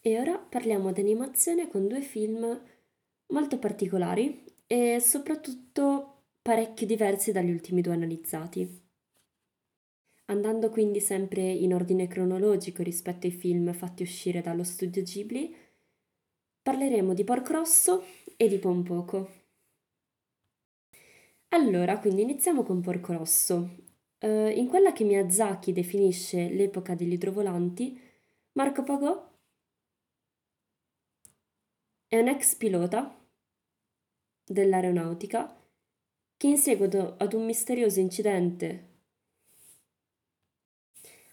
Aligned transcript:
E 0.00 0.18
ora 0.18 0.38
parliamo 0.38 0.92
di 0.92 1.00
animazione 1.00 1.68
con 1.68 1.88
due 1.88 2.00
film 2.00 2.60
molto 3.26 3.58
particolari 3.58 4.44
e 4.66 5.00
soprattutto 5.00 6.24
parecchio 6.40 6.86
diversi 6.86 7.32
dagli 7.32 7.50
ultimi 7.50 7.80
due 7.80 7.94
analizzati. 7.94 8.86
Andando 10.26 10.68
quindi 10.70 11.00
sempre 11.00 11.40
in 11.40 11.74
ordine 11.74 12.06
cronologico 12.06 12.82
rispetto 12.82 13.26
ai 13.26 13.32
film 13.32 13.72
fatti 13.72 14.02
uscire 14.02 14.40
dallo 14.40 14.62
studio 14.62 15.02
Ghibli, 15.02 15.54
parleremo 16.62 17.14
di 17.14 17.24
Porco 17.24 17.52
Rosso 17.54 18.04
e 18.36 18.46
di 18.46 18.58
Pompoco. 18.58 19.30
Allora, 21.48 21.98
quindi 21.98 22.22
iniziamo 22.22 22.62
con 22.62 22.82
Porco 22.82 23.14
Rosso. 23.14 23.86
Uh, 24.20 24.48
in 24.48 24.68
quella 24.68 24.92
che 24.92 25.04
Miyazaki 25.04 25.72
definisce 25.72 26.50
l'epoca 26.50 26.94
degli 26.94 27.12
idrovolanti, 27.12 27.98
Marco 28.52 28.82
Pagò 28.82 29.27
è 32.08 32.18
un 32.18 32.28
ex 32.28 32.54
pilota 32.54 33.14
dell'aeronautica 34.42 35.54
che 36.38 36.46
in 36.46 36.56
seguito 36.56 37.16
ad 37.18 37.34
un 37.34 37.44
misterioso 37.44 38.00
incidente... 38.00 38.86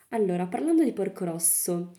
Allora, 0.09 0.45
parlando 0.47 0.83
di 0.83 0.93
Porco 0.93 1.25
Rosso, 1.25 1.97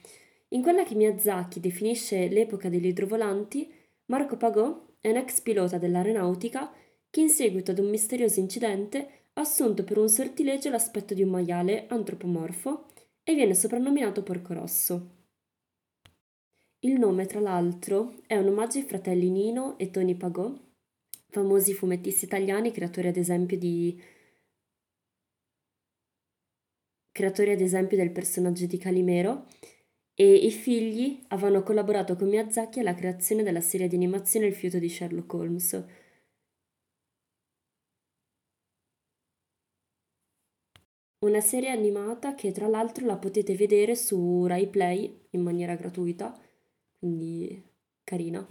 in 0.49 0.63
quella 0.63 0.85
che 0.85 0.95
Miyazaki 0.95 1.59
definisce 1.59 2.29
l'epoca 2.29 2.69
degli 2.69 2.87
idrovolanti, 2.87 3.71
Marco 4.07 4.37
Pagò 4.37 4.95
è 5.01 5.11
un 5.11 5.17
ex 5.17 5.41
pilota 5.41 5.79
dell'aeronautica 5.79 6.73
che 7.11 7.21
in 7.21 7.31
seguito 7.31 7.71
ad 7.71 7.79
un 7.79 7.89
misterioso 7.89 8.41
incidente 8.41 9.31
ha 9.33 9.41
assunto 9.41 9.85
per 9.85 9.99
un 9.99 10.09
sortilegio 10.09 10.71
l'aspetto 10.71 11.15
di 11.15 11.23
un 11.23 11.31
maiale 11.31 11.87
antropomorfo 11.89 12.87
e 13.23 13.35
viene 13.35 13.55
soprannominato 13.55 14.23
Porco 14.23 14.53
Rosso. 14.55 15.16
Il 16.81 16.99
nome, 16.99 17.27
tra 17.27 17.41
l'altro, 17.41 18.21
è 18.27 18.37
un 18.37 18.49
omaggio 18.49 18.79
ai 18.79 18.85
fratelli 18.85 19.31
Nino 19.31 19.79
e 19.79 19.91
Tony 19.91 20.15
Pagò, 20.15 20.55
famosi 21.31 21.73
fumettisti 21.73 22.27
italiani, 22.27 22.71
creatori 22.71 23.09
ad 23.09 23.17
esempio 23.17 23.59
di 23.59 24.01
creatori 27.11 27.51
ad 27.51 27.61
esempio 27.61 27.97
del 27.97 28.13
personaggio 28.13 28.67
di 28.67 28.77
Calimero, 28.77 29.47
e 30.15 30.35
i 30.35 30.51
figli 30.51 31.25
avevano 31.29 31.63
collaborato 31.63 32.15
con 32.15 32.29
Miyazaki 32.29 32.81
alla 32.81 32.95
creazione 32.95 33.43
della 33.43 33.61
serie 33.61 33.89
di 33.89 33.97
animazione 33.97 34.47
Il 34.47 34.55
fiuto 34.55 34.79
di 34.79 34.89
Sherlock 34.89 35.33
Holmes. 35.33 35.85
Una 41.25 41.41
serie 41.41 41.71
animata 41.71 42.35
che 42.35 42.53
tra 42.53 42.69
l'altro 42.69 43.07
la 43.07 43.17
potete 43.17 43.55
vedere 43.55 43.97
su 43.97 44.45
Rai 44.47 44.69
Play 44.69 45.27
in 45.31 45.43
maniera 45.43 45.75
gratuita 45.75 46.39
quindi 46.99 47.63
carina, 48.05 48.47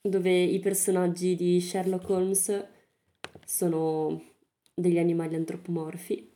dove 0.00 0.42
i 0.42 0.58
personaggi 0.60 1.34
di 1.34 1.60
Sherlock 1.60 2.08
Holmes 2.08 2.66
sono 3.44 4.32
degli 4.74 4.98
animali 4.98 5.34
antropomorfi. 5.34 6.32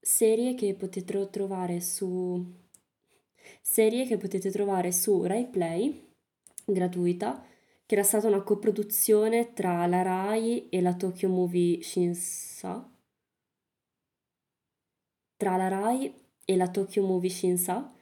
Serie 0.00 0.54
che 0.54 0.74
potete 0.74 1.28
trovare 1.30 1.80
su 1.80 2.66
serie 3.60 4.06
che 4.06 4.16
potete 4.16 4.50
trovare 4.50 4.92
su 4.92 5.22
Rai 5.22 5.46
Play 5.46 6.14
gratuita 6.64 7.44
che 7.86 7.94
era 7.94 8.02
stata 8.02 8.26
una 8.26 8.42
coproduzione 8.42 9.52
tra 9.52 9.86
la 9.86 10.02
Rai 10.02 10.68
e 10.68 10.80
la 10.80 10.94
Tokyo 10.94 11.28
Movie 11.28 11.82
Shinsa 11.82 12.90
tra 15.36 15.56
la 15.56 15.68
Rai 15.68 16.27
e 16.50 16.56
la 16.56 16.70
Tokyo 16.70 17.04
Movie 17.04 17.28
Shinsa 17.28 17.94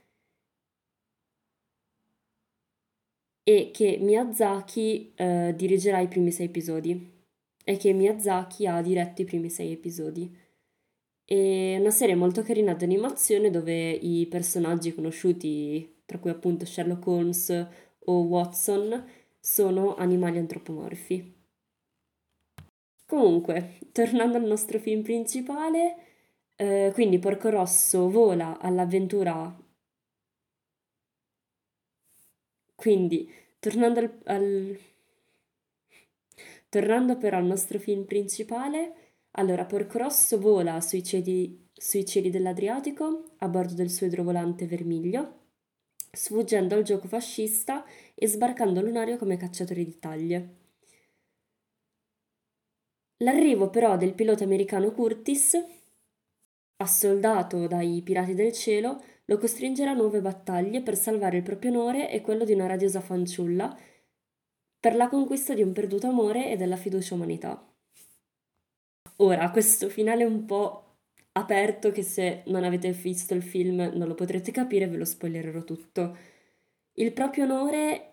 e 3.43 3.71
che 3.73 3.99
Miyazaki 4.01 5.15
eh, 5.17 5.53
dirigerà 5.57 5.99
i 5.99 6.07
primi 6.07 6.31
sei 6.31 6.47
episodi 6.47 7.25
e 7.65 7.77
che 7.77 7.93
Miyazaki 7.93 8.69
ha 8.69 8.81
diretto 8.83 9.23
i 9.23 9.25
primi 9.25 9.51
sei 9.51 9.73
episodi. 9.73 10.33
È 11.25 11.77
una 11.77 11.91
serie 11.91 12.15
molto 12.15 12.43
carina 12.43 12.75
di 12.75 12.85
animazione 12.85 13.51
dove 13.51 13.91
i 13.91 14.29
personaggi 14.29 14.95
conosciuti, 14.95 16.03
tra 16.05 16.21
cui 16.21 16.31
appunto 16.31 16.65
Sherlock 16.65 17.05
Holmes 17.05 17.69
o 17.99 18.21
Watson, 18.23 19.05
sono 19.41 19.97
animali 19.97 20.39
antropomorfi. 20.39 21.35
Comunque, 23.07 23.81
tornando 23.91 24.37
al 24.37 24.45
nostro 24.45 24.79
film 24.79 25.03
principale, 25.03 26.06
eh, 26.57 26.91
quindi 26.93 27.19
Porco 27.19 27.51
Rosso 27.51 28.11
vola 28.11 28.59
all'avventura. 28.59 29.55
Quindi, 32.75 33.29
tornando 33.59 34.01
al, 34.01 34.21
al... 34.25 34.79
Tornando 36.69 37.17
però 37.17 37.39
al 37.39 37.45
nostro 37.45 37.79
film 37.79 38.05
principale, 38.05 39.15
allora 39.33 39.65
Porco 39.65 39.99
Rosso 39.99 40.39
vola 40.39 40.81
sui 40.81 41.03
cieli, 41.03 41.69
sui 41.73 42.05
cieli 42.05 42.31
dell'Adriatico 42.31 43.35
a 43.39 43.49
bordo 43.49 43.75
del 43.75 43.91
suo 43.91 44.07
idrovolante 44.07 44.67
Vermiglio, 44.67 45.45
sfuggendo 46.11 46.75
al 46.75 46.83
gioco 46.83 47.09
fascista 47.09 47.85
e 48.15 48.27
sbarcando 48.27 48.81
lunario 48.81 49.17
come 49.17 49.37
cacciatore 49.37 49.85
di 49.85 49.99
taglie. 49.99 50.55
L'arrivo 53.19 53.71
però 53.71 53.97
del 53.97 54.15
pilota 54.15 54.45
americano 54.45 54.91
Curtis 54.93 55.55
Assoldato 56.79 57.67
dai 57.67 58.03
pirati 58.03 58.35
del 58.35 58.53
cielo, 58.53 59.03
lo 59.25 59.39
costringerà 59.39 59.93
a 59.93 59.95
nuove 59.95 60.21
battaglie 60.21 60.83
per 60.83 60.97
salvare 60.97 61.39
il 61.39 61.43
proprio 61.43 61.71
onore 61.71 62.11
e 62.11 62.21
quello 62.21 62.45
di 62.45 62.53
una 62.53 62.67
radiosa 62.67 63.01
fanciulla, 63.01 63.77
per 64.79 64.95
la 64.95 65.09
conquista 65.09 65.55
di 65.55 65.63
un 65.63 65.73
perduto 65.73 66.07
amore 66.07 66.51
e 66.51 66.57
della 66.57 66.77
fiducia 66.77 67.15
umanità. 67.15 67.67
Ora, 69.17 69.51
questo 69.51 69.89
finale 69.89 70.25
un 70.25 70.45
po' 70.45 70.99
aperto 71.33 71.91
che 71.91 72.03
se 72.03 72.43
non 72.47 72.65
avete 72.65 72.93
visto 72.93 73.35
il 73.35 73.43
film 73.43 73.77
non 73.95 74.07
lo 74.07 74.15
potrete 74.15 74.53
capire, 74.53 74.87
ve 74.87 74.97
lo 74.97 75.05
spoilererò 75.05 75.65
tutto. 75.65 76.17
Il 76.93 77.13
proprio 77.13 77.45
onore 77.45 78.13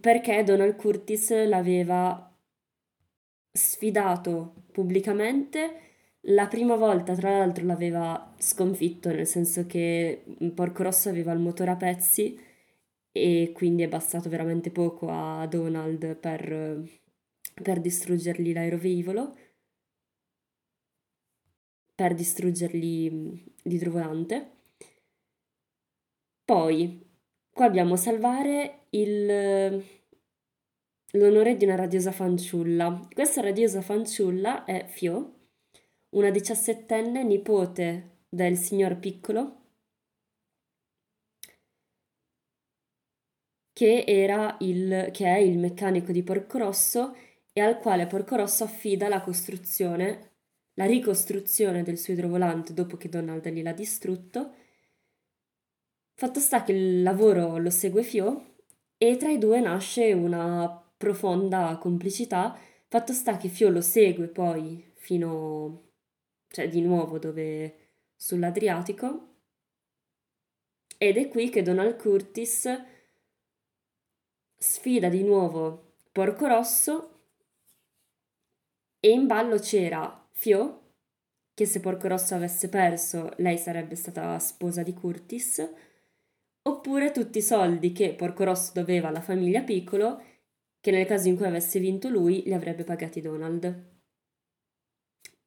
perché 0.00 0.42
Donald 0.44 0.76
Curtis 0.76 1.46
l'aveva 1.46 2.30
sfidato 3.50 4.54
pubblicamente 4.72 5.91
la 6.26 6.46
prima 6.46 6.76
volta, 6.76 7.14
tra 7.14 7.38
l'altro, 7.38 7.64
l'aveva 7.64 8.32
sconfitto, 8.38 9.08
nel 9.08 9.26
senso 9.26 9.66
che 9.66 10.24
Porco 10.54 10.84
Rosso 10.84 11.08
aveva 11.08 11.32
il 11.32 11.40
motore 11.40 11.70
a 11.72 11.76
pezzi 11.76 12.38
e 13.10 13.52
quindi 13.54 13.82
è 13.82 13.88
bastato 13.88 14.28
veramente 14.28 14.70
poco 14.70 15.08
a 15.10 15.46
Donald 15.46 16.14
per, 16.16 16.88
per 17.60 17.80
distruggergli 17.80 18.52
l'aeroveicolo, 18.52 19.36
per 21.94 22.14
distruggergli 22.14 23.44
l'idrovolante. 23.62 24.50
Poi, 26.44 27.04
qua 27.52 27.64
abbiamo 27.64 27.96
salvare 27.96 28.86
il, 28.90 29.84
l'onore 31.12 31.56
di 31.56 31.64
una 31.64 31.74
radiosa 31.74 32.12
fanciulla. 32.12 33.08
Questa 33.12 33.40
radiosa 33.40 33.80
fanciulla 33.82 34.64
è 34.64 34.86
Fio 34.86 35.40
una 36.12 36.30
diciassettenne 36.30 37.22
nipote 37.22 38.24
del 38.28 38.56
signor 38.56 38.98
Piccolo, 38.98 39.60
che, 43.72 44.04
era 44.06 44.56
il, 44.60 45.08
che 45.12 45.26
è 45.26 45.38
il 45.38 45.58
meccanico 45.58 46.12
di 46.12 46.22
Porco 46.22 46.58
Rosso 46.58 47.16
e 47.52 47.60
al 47.60 47.78
quale 47.78 48.06
Porco 48.06 48.36
Rosso 48.36 48.64
affida 48.64 49.08
la 49.08 49.22
costruzione, 49.22 50.30
la 50.74 50.84
ricostruzione 50.84 51.82
del 51.82 51.98
suo 51.98 52.12
idrovolante 52.12 52.74
dopo 52.74 52.96
che 52.96 53.08
Donald 53.08 53.46
gliel'ha 53.48 53.72
distrutto. 53.72 54.54
Fatto 56.14 56.40
sta 56.40 56.62
che 56.62 56.72
il 56.72 57.02
lavoro 57.02 57.56
lo 57.56 57.70
segue 57.70 58.02
Fio 58.02 58.56
e 58.98 59.16
tra 59.16 59.30
i 59.30 59.38
due 59.38 59.60
nasce 59.60 60.12
una 60.12 60.68
profonda 60.96 61.76
complicità. 61.78 62.56
Fatto 62.86 63.12
sta 63.12 63.38
che 63.38 63.48
Fio 63.48 63.70
lo 63.70 63.80
segue 63.80 64.28
poi 64.28 64.92
fino 64.94 65.91
cioè 66.52 66.68
di 66.68 66.80
nuovo 66.80 67.18
dove 67.18 67.88
sull'Adriatico. 68.14 69.30
Ed 70.96 71.16
è 71.16 71.28
qui 71.28 71.48
che 71.48 71.62
Donald 71.62 71.96
Curtis 71.96 72.68
sfida 74.56 75.08
di 75.08 75.24
nuovo 75.24 75.96
Porco 76.12 76.46
Rosso 76.46 77.08
e 79.00 79.10
in 79.10 79.26
ballo 79.26 79.58
c'era 79.58 80.28
Fio, 80.30 80.92
che 81.54 81.66
se 81.66 81.80
Porco 81.80 82.06
Rosso 82.06 82.36
avesse 82.36 82.68
perso 82.68 83.32
lei 83.38 83.58
sarebbe 83.58 83.96
stata 83.96 84.38
sposa 84.38 84.84
di 84.84 84.94
Curtis, 84.94 85.68
oppure 86.62 87.10
tutti 87.10 87.38
i 87.38 87.42
soldi 87.42 87.90
che 87.90 88.14
Porco 88.14 88.44
Rosso 88.44 88.70
doveva 88.74 89.08
alla 89.08 89.20
famiglia 89.20 89.62
Piccolo, 89.62 90.22
che 90.80 90.90
nel 90.92 91.06
caso 91.06 91.26
in 91.26 91.36
cui 91.36 91.46
avesse 91.46 91.80
vinto 91.80 92.08
lui 92.08 92.42
li 92.44 92.54
avrebbe 92.54 92.84
pagati 92.84 93.20
Donald. 93.20 93.91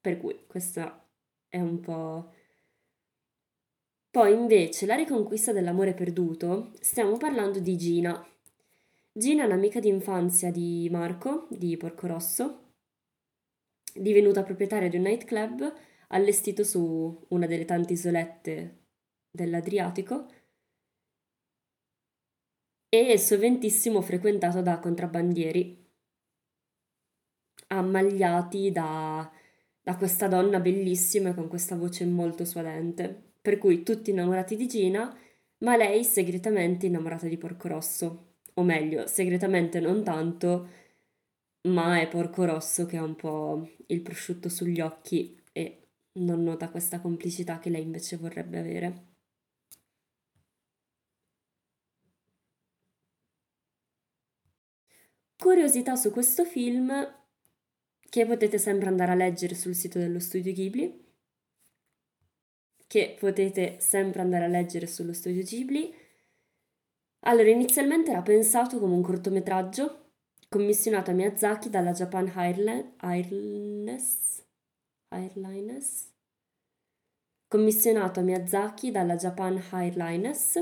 Per 0.06 0.20
cui 0.20 0.46
questa 0.46 1.04
è 1.50 1.60
un 1.60 1.80
po' 1.80 2.32
Poi 4.12 4.34
invece 4.34 4.86
la 4.86 4.94
riconquista 4.94 5.52
dell'amore 5.52 5.96
perduto, 5.96 6.74
stiamo 6.80 7.18
parlando 7.18 7.58
di 7.60 7.76
Gina. 7.76 8.24
Gina 9.12 9.42
è 9.42 9.46
un'amica 9.48 9.80
d'infanzia 9.80 10.52
di 10.52 10.88
Marco, 10.92 11.48
di 11.50 11.76
Porco 11.76 12.06
Rosso, 12.06 12.74
divenuta 13.96 14.44
proprietaria 14.44 14.90
di 14.90 14.98
un 14.98 15.02
nightclub 15.02 15.74
allestito 16.10 16.64
su 16.64 17.26
una 17.30 17.48
delle 17.48 17.66
tante 17.66 17.94
isolette 17.94 18.86
dell'Adriatico 19.32 20.28
e 22.90 23.18
soventissimo 23.18 24.02
frequentato 24.02 24.62
da 24.62 24.78
contrabbandieri 24.78 25.84
ammagliati 27.68 28.72
da, 28.72 29.30
da 29.86 29.96
questa 29.98 30.28
donna 30.28 30.60
bellissima 30.60 31.30
e 31.30 31.36
con 31.36 31.48
questa 31.48 31.76
voce 31.76 32.06
molto 32.06 32.44
suadente. 32.44 33.34
Per 33.40 33.60
cui 33.60 33.84
tutti 33.84 34.10
innamorati 34.10 34.56
di 34.56 34.68
Gina, 34.68 35.16
ma 35.60 35.78
lei 35.78 36.04
segretamente 36.04 36.88
innamorata 36.88 37.28
di 37.28 37.38
Porco 37.38 37.68
Rosso. 37.68 38.38
O 38.56 38.64
meglio, 38.64 39.06
segretamente 39.06 39.80
non 39.80 40.04
tanto, 40.04 40.68
ma 41.68 42.00
è 42.02 42.08
Porco 42.08 42.46
Rosso 42.46 42.88
che 42.88 42.98
ha 42.98 43.04
un 43.04 43.16
po' 43.16 43.70
il 43.86 44.02
prosciutto 44.02 44.50
sugli 44.50 44.82
occhi 44.82 45.40
e 45.52 45.90
non 46.14 46.42
nota 46.42 46.70
questa 46.70 47.00
complicità 47.00 47.60
che 47.60 47.70
lei 47.70 47.84
invece 47.84 48.18
vorrebbe 48.18 48.58
avere. 48.58 49.14
Curiosità 55.38 55.96
su 55.96 56.10
questo 56.10 56.44
film 56.44 56.92
che 58.16 58.26
potete 58.26 58.58
sempre 58.58 58.88
andare 58.88 59.12
a 59.12 59.16
leggere 59.16 59.56
sul 59.56 59.76
sito 59.76 60.00
dello 60.00 60.20
studio 60.20 60.54
Ghibli, 60.54 61.04
che 62.88 63.18
potete 63.20 63.76
sempre 63.82 64.22
andare 64.22 64.46
a 64.46 64.48
leggere 64.48 64.88
sullo 64.88 65.12
studio 65.12 65.44
Ghibli. 65.44 65.94
Allora, 67.26 67.50
inizialmente 67.50 68.12
era 68.12 68.22
pensato 68.22 68.80
come 68.80 68.94
un 68.94 69.02
cortometraggio 69.02 70.12
commissionato 70.48 71.12
a 71.12 71.14
Miyazaki 71.14 71.70
dalla 71.70 71.92
Japan 71.92 72.32
Airlines, 73.00 74.46
Airlines. 75.10 76.14
Commissionato 77.50 78.22
a 78.22 78.24
Miyazaki 78.24 78.92
dalla 78.92 79.18
Japan 79.18 79.62
Airlines 79.72 80.58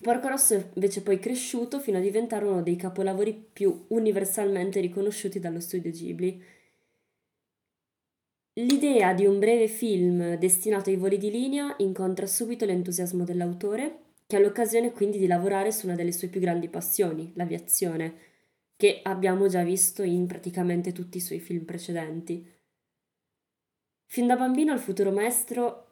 Porco 0.00 0.28
Rosso 0.28 0.54
è 0.54 0.68
invece 0.74 1.02
poi 1.02 1.18
cresciuto 1.18 1.80
fino 1.80 1.98
a 1.98 2.00
diventare 2.00 2.44
uno 2.44 2.62
dei 2.62 2.76
capolavori 2.76 3.34
più 3.34 3.86
universalmente 3.88 4.80
riconosciuti 4.80 5.40
dallo 5.40 5.60
studio 5.60 5.90
Ghibli. 5.90 6.40
L'idea 8.60 9.12
di 9.12 9.26
un 9.26 9.38
breve 9.38 9.68
film 9.68 10.36
destinato 10.36 10.90
ai 10.90 10.96
voli 10.96 11.18
di 11.18 11.30
linea 11.30 11.74
incontra 11.78 12.26
subito 12.26 12.64
l'entusiasmo 12.64 13.24
dell'autore, 13.24 14.14
che 14.26 14.36
ha 14.36 14.40
l'occasione 14.40 14.92
quindi 14.92 15.18
di 15.18 15.26
lavorare 15.26 15.72
su 15.72 15.86
una 15.86 15.94
delle 15.94 16.12
sue 16.12 16.28
più 16.28 16.40
grandi 16.40 16.68
passioni, 16.68 17.32
l'aviazione, 17.34 18.14
che 18.76 19.00
abbiamo 19.02 19.48
già 19.48 19.62
visto 19.62 20.02
in 20.02 20.26
praticamente 20.26 20.92
tutti 20.92 21.18
i 21.18 21.20
suoi 21.20 21.40
film 21.40 21.64
precedenti. 21.64 22.46
Fin 24.06 24.26
da 24.26 24.36
bambino 24.36 24.72
il 24.72 24.78
futuro 24.78 25.10
maestro 25.10 25.87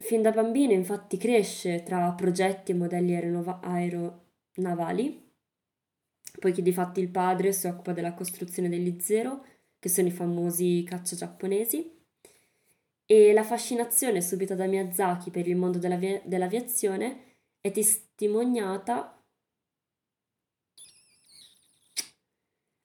Fin 0.00 0.22
da 0.22 0.30
bambino 0.30 0.72
infatti 0.72 1.16
cresce 1.16 1.82
tra 1.82 2.12
progetti 2.12 2.70
e 2.70 2.74
modelli 2.74 3.14
aeronova- 3.14 3.60
aeronavali, 3.60 5.26
poiché 6.38 6.62
di 6.62 6.72
fatti 6.72 7.00
il 7.00 7.08
padre 7.10 7.52
si 7.52 7.66
occupa 7.66 7.92
della 7.92 8.14
costruzione 8.14 8.68
degli 8.68 9.00
Zero, 9.00 9.44
che 9.78 9.88
sono 9.88 10.06
i 10.08 10.12
famosi 10.12 10.84
caccia 10.86 11.16
giapponesi, 11.16 11.96
e 13.06 13.32
la 13.32 13.42
fascinazione 13.42 14.20
subita 14.20 14.54
da 14.54 14.66
Miyazaki 14.66 15.30
per 15.30 15.48
il 15.48 15.56
mondo 15.56 15.78
dell'avi- 15.78 16.20
dell'aviazione 16.24 17.36
è 17.60 17.70
testimoniata 17.72 19.12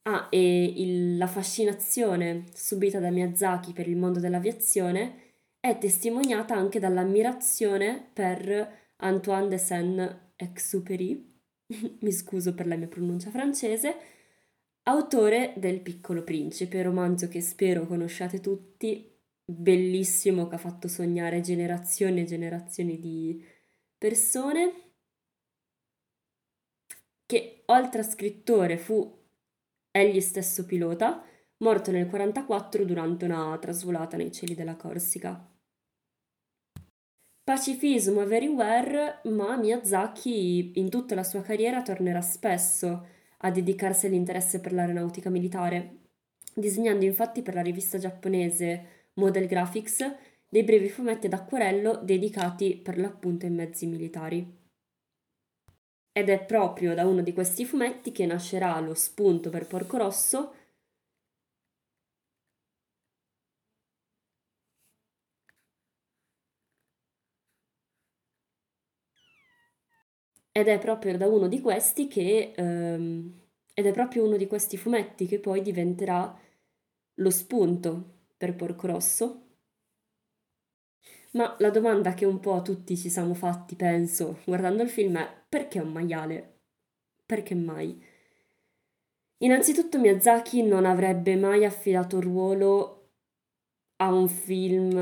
Ah, 0.05 0.27
e 0.29 0.63
il- 0.65 1.17
la 1.17 1.27
fascinazione 1.27 2.43
subita 2.53 2.99
da 2.99 3.09
Miyazaki 3.09 3.71
per 3.71 3.87
il 3.87 3.95
mondo 3.95 4.19
dell'aviazione 4.19 5.22
è 5.65 5.77
testimoniata 5.77 6.53
anche 6.53 6.77
dall'ammirazione 6.77 8.09
per 8.11 8.95
Antoine 8.97 9.47
de 9.47 9.57
Saint-Exupéry, 9.57 11.39
mi 12.01 12.11
scuso 12.11 12.53
per 12.53 12.67
la 12.67 12.75
mia 12.75 12.89
pronuncia 12.89 13.29
francese, 13.29 13.95
autore 14.83 15.53
del 15.55 15.79
Piccolo 15.79 16.25
Principe, 16.25 16.81
romanzo 16.81 17.29
che 17.29 17.39
spero 17.39 17.87
conosciate 17.87 18.41
tutti, 18.41 19.09
bellissimo 19.41 20.49
che 20.49 20.55
ha 20.55 20.57
fatto 20.57 20.89
sognare 20.89 21.39
generazioni 21.39 22.19
e 22.19 22.25
generazioni 22.25 22.99
di 22.99 23.41
persone, 23.97 24.73
che 27.25 27.63
oltre 27.67 28.01
a 28.01 28.03
scrittore 28.03 28.77
fu 28.77 29.17
egli 29.91 30.19
stesso 30.19 30.65
pilota, 30.65 31.23
morto 31.59 31.91
nel 31.91 32.03
1944 32.03 32.83
durante 32.83 33.23
una 33.23 33.57
trasvolata 33.61 34.17
nei 34.17 34.29
cieli 34.29 34.55
della 34.55 34.75
Corsica. 34.75 35.51
Pacifismo 37.45 38.21
everywhere, 38.21 39.19
ma 39.25 39.57
Miyazaki 39.57 40.79
in 40.79 40.89
tutta 40.89 41.13
la 41.13 41.23
sua 41.23 41.41
carriera 41.41 41.81
tornerà 41.81 42.21
spesso 42.21 43.05
a 43.39 43.51
dedicarsi 43.51 44.05
all'interesse 44.05 44.61
per 44.61 44.71
l'aeronautica 44.71 45.29
militare, 45.29 46.03
disegnando 46.53 47.03
infatti 47.03 47.41
per 47.41 47.55
la 47.55 47.61
rivista 47.61 47.97
giapponese 47.97 49.09
Model 49.15 49.47
Graphics 49.47 50.15
dei 50.47 50.63
brevi 50.63 50.87
fumetti 50.87 51.25
ad 51.25 51.33
acquarello 51.33 51.99
dedicati 52.01 52.77
per 52.77 52.97
l'appunto 52.97 53.45
ai 53.45 53.51
mezzi 53.51 53.87
militari. 53.87 54.61
Ed 56.13 56.29
è 56.29 56.45
proprio 56.45 56.93
da 56.93 57.05
uno 57.05 57.21
di 57.21 57.33
questi 57.33 57.65
fumetti 57.65 58.13
che 58.13 58.25
nascerà 58.25 58.79
lo 58.79 58.93
spunto 58.93 59.49
per 59.49 59.67
Porco 59.67 59.97
Rosso 59.97 60.53
Ed 70.55 70.67
è 70.67 70.77
proprio 70.77 71.17
da 71.17 71.27
uno 71.27 71.47
di 71.47 71.59
questi 71.61 72.07
che, 72.07 72.53
ehm, 72.55 73.41
ed 73.73 73.87
è 73.87 73.91
proprio 73.91 74.23
uno 74.23 74.37
di 74.37 74.45
questi 74.45 74.77
fumetti 74.77 75.25
che 75.25 75.39
poi 75.39 75.63
diventerà 75.63 76.39
lo 77.15 77.29
spunto 77.31 78.27
per 78.37 78.55
Porco 78.55 78.85
Rosso. 78.85 79.47
Ma 81.31 81.55
la 81.57 81.71
domanda 81.71 82.13
che 82.13 82.25
un 82.25 82.39
po' 82.39 82.61
tutti 82.61 82.95
ci 82.95 83.09
siamo 83.09 83.33
fatti, 83.33 83.75
penso, 83.75 84.41
guardando 84.45 84.83
il 84.83 84.89
film 84.89 85.17
è 85.17 85.27
perché 85.49 85.79
un 85.79 85.91
maiale? 85.91 86.59
Perché 87.25 87.55
mai? 87.55 87.99
Innanzitutto 89.39 89.99
Miyazaki 89.99 90.61
non 90.61 90.85
avrebbe 90.85 91.35
mai 91.35 91.65
affidato 91.65 92.21
ruolo 92.21 93.09
a 93.97 94.13
un 94.13 94.29
film, 94.29 94.95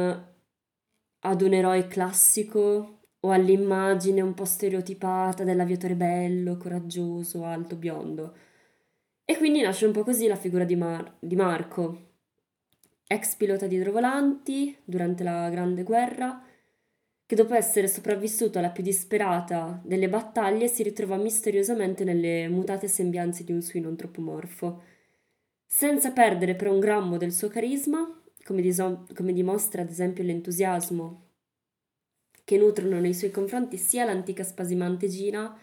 ad 1.19 1.41
un 1.41 1.53
eroe 1.53 1.87
classico 1.87 3.00
o 3.21 3.29
all'immagine 3.31 4.21
un 4.21 4.33
po' 4.33 4.45
stereotipata 4.45 5.43
dell'aviatore 5.43 5.95
bello, 5.95 6.57
coraggioso, 6.57 7.43
alto, 7.45 7.75
biondo. 7.75 8.35
E 9.25 9.37
quindi 9.37 9.61
nasce 9.61 9.85
un 9.85 9.91
po' 9.91 10.03
così 10.03 10.27
la 10.27 10.35
figura 10.35 10.63
di, 10.63 10.75
Mar- 10.75 11.15
di 11.19 11.35
Marco, 11.35 12.09
ex 13.07 13.35
pilota 13.35 13.67
di 13.67 13.75
idrovolanti 13.75 14.75
durante 14.83 15.23
la 15.23 15.49
Grande 15.49 15.83
Guerra, 15.83 16.43
che 17.25 17.35
dopo 17.35 17.53
essere 17.53 17.87
sopravvissuto 17.87 18.57
alla 18.57 18.71
più 18.71 18.83
disperata 18.83 19.79
delle 19.85 20.09
battaglie 20.09 20.67
si 20.67 20.83
ritrova 20.83 21.15
misteriosamente 21.15 22.03
nelle 22.03 22.49
mutate 22.49 22.87
sembianze 22.87 23.43
di 23.43 23.53
un 23.53 23.61
suino 23.61 23.87
antropomorfo, 23.87 24.81
senza 25.65 26.11
perdere 26.11 26.55
per 26.55 26.67
un 26.67 26.79
grammo 26.79 27.17
del 27.17 27.31
suo 27.31 27.47
carisma, 27.47 28.21
come, 28.43 28.61
diso- 28.61 29.05
come 29.13 29.31
dimostra 29.31 29.83
ad 29.83 29.89
esempio 29.89 30.23
l'entusiasmo 30.23 31.30
che 32.43 32.57
nutrono 32.57 32.99
nei 32.99 33.13
suoi 33.13 33.31
confronti 33.31 33.77
sia 33.77 34.05
l'antica 34.05 34.43
spasimante 34.43 35.07
Gina, 35.07 35.59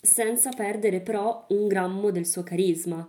senza 0.00 0.50
perdere 0.50 1.00
però 1.00 1.46
un 1.50 1.68
grammo 1.68 2.10
del 2.10 2.26
suo 2.26 2.42
carisma. 2.42 3.08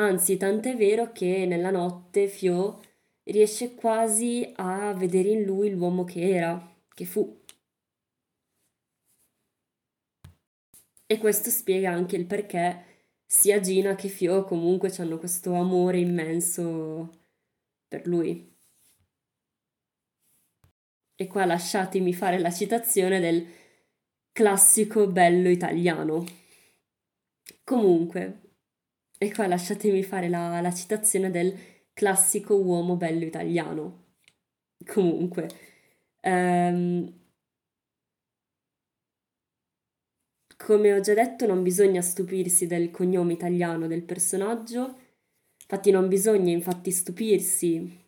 Anzi, 0.00 0.36
tant'è 0.36 0.76
vero 0.76 1.12
che 1.12 1.46
nella 1.46 1.70
notte 1.70 2.28
Fio 2.28 2.80
riesce 3.24 3.74
quasi 3.74 4.52
a 4.56 4.92
vedere 4.94 5.28
in 5.30 5.42
lui 5.44 5.70
l'uomo 5.70 6.04
che 6.04 6.20
era, 6.34 6.76
che 6.94 7.04
fu. 7.04 7.42
E 11.06 11.18
questo 11.18 11.50
spiega 11.50 11.90
anche 11.90 12.16
il 12.16 12.26
perché 12.26 12.84
sia 13.24 13.60
Gina 13.60 13.94
che 13.94 14.08
Fio 14.08 14.44
comunque 14.44 14.92
hanno 14.98 15.18
questo 15.18 15.54
amore 15.54 15.98
immenso 15.98 17.24
per 17.88 18.06
lui. 18.06 18.57
E 21.20 21.26
qua 21.26 21.44
lasciatemi 21.44 22.14
fare 22.14 22.38
la 22.38 22.52
citazione 22.52 23.18
del 23.18 23.44
classico 24.30 25.08
bello 25.08 25.48
italiano. 25.48 26.24
Comunque, 27.64 28.40
e 29.18 29.32
qua 29.34 29.48
lasciatemi 29.48 30.04
fare 30.04 30.28
la, 30.28 30.60
la 30.60 30.72
citazione 30.72 31.32
del 31.32 31.52
classico 31.92 32.54
uomo 32.54 32.96
bello 32.96 33.24
italiano. 33.24 34.14
Comunque, 34.86 35.48
ehm, 36.20 37.12
come 40.56 40.92
ho 40.92 41.00
già 41.00 41.14
detto, 41.14 41.46
non 41.46 41.64
bisogna 41.64 42.00
stupirsi 42.00 42.68
del 42.68 42.92
cognome 42.92 43.32
italiano 43.32 43.88
del 43.88 44.04
personaggio, 44.04 44.96
infatti 45.62 45.90
non 45.90 46.06
bisogna 46.06 46.52
infatti 46.52 46.92
stupirsi 46.92 48.06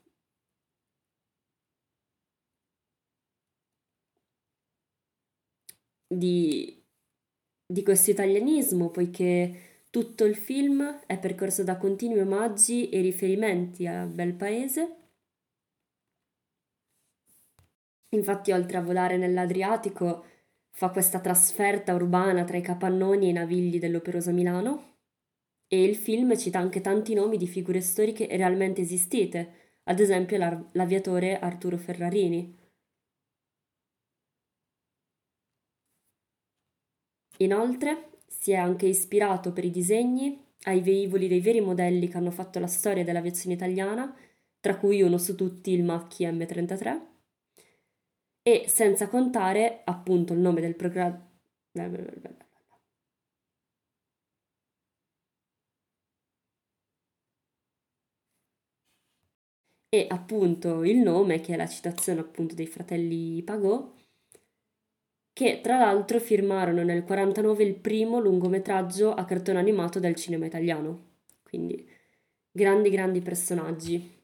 di, 6.13 6.83
di 7.65 7.83
questo 7.85 8.11
italianismo, 8.11 8.91
poiché 8.91 9.85
tutto 9.91 10.25
il 10.25 10.35
film 10.35 11.01
è 11.07 11.19
percorso 11.19 11.63
da 11.63 11.77
continui 11.77 12.19
omaggi 12.19 12.89
e 12.89 13.01
riferimenti 13.01 13.87
a 13.87 14.07
bel 14.07 14.35
paese. 14.35 14.97
Infatti, 18.11 18.51
oltre 18.51 18.79
a 18.79 18.83
volare 18.83 19.17
nell'Adriatico, 19.17 20.25
fa 20.71 20.91
questa 20.91 21.21
trasferta 21.21 21.95
urbana 21.95 22.43
tra 22.45 22.57
i 22.57 22.63
capannoni 22.63 23.27
e 23.27 23.29
i 23.31 23.33
navigli 23.33 23.79
dell'operosa 23.79 24.33
Milano. 24.33 24.97
E 25.69 25.85
il 25.85 25.95
film 25.95 26.37
cita 26.37 26.59
anche 26.59 26.81
tanti 26.81 27.15
nomi 27.15 27.37
di 27.37 27.47
figure 27.47 27.81
storiche 27.81 28.27
realmente 28.37 28.81
esistite, 28.81 29.79
ad 29.85 30.01
esempio 30.01 30.37
l'aviatore 30.73 31.39
Arturo 31.39 31.77
Ferrarini. 31.77 32.60
Inoltre 37.43 38.11
si 38.27 38.53
è 38.53 38.57
anche 38.57 38.87
ispirato 38.87 39.53
per 39.53 39.65
i 39.65 39.71
disegni 39.71 40.43
ai 40.65 40.81
velivoli 40.81 41.27
dei 41.29 41.41
veri 41.41 41.61
modelli 41.61 42.09
che 42.09 42.17
hanno 42.17 42.31
fatto 42.31 42.59
la 42.59 42.67
storia 42.67 43.05
dell'aviazione 43.05 43.55
italiana, 43.55 44.15
tra 44.61 44.77
cui 44.77 45.03
uno 45.03 45.17
su 45.19 45.35
tutti 45.35 45.71
il 45.73 45.83
Macchi 45.83 46.25
M33, 46.27 47.01
e 48.43 48.65
senza 48.69 49.09
contare 49.09 49.81
appunto 49.85 50.33
il 50.35 50.41
nome 50.41 50.61
del 50.61 50.75
programma. 50.75 51.27
E 59.93 60.07
appunto 60.09 60.83
il 60.85 60.99
nome, 60.99 61.41
che 61.41 61.55
è 61.55 61.57
la 61.57 61.67
citazione 61.69 62.21
appunto 62.21 62.55
dei 62.55 62.67
fratelli 62.67 63.43
Pagò, 63.43 63.93
che 65.33 65.61
tra 65.63 65.79
l'altro 65.79 66.19
firmarono 66.19 66.83
nel 66.83 67.03
1949 67.05 67.65
il 67.65 67.75
primo 67.75 68.19
lungometraggio 68.21 69.13
a 69.13 69.25
cartone 69.25 69.59
animato 69.59 69.99
del 69.99 70.15
cinema 70.15 70.47
italiano. 70.47 71.09
Quindi 71.43 71.89
grandi, 72.51 72.91
grandi 72.91 73.21
personaggi. 73.21 74.19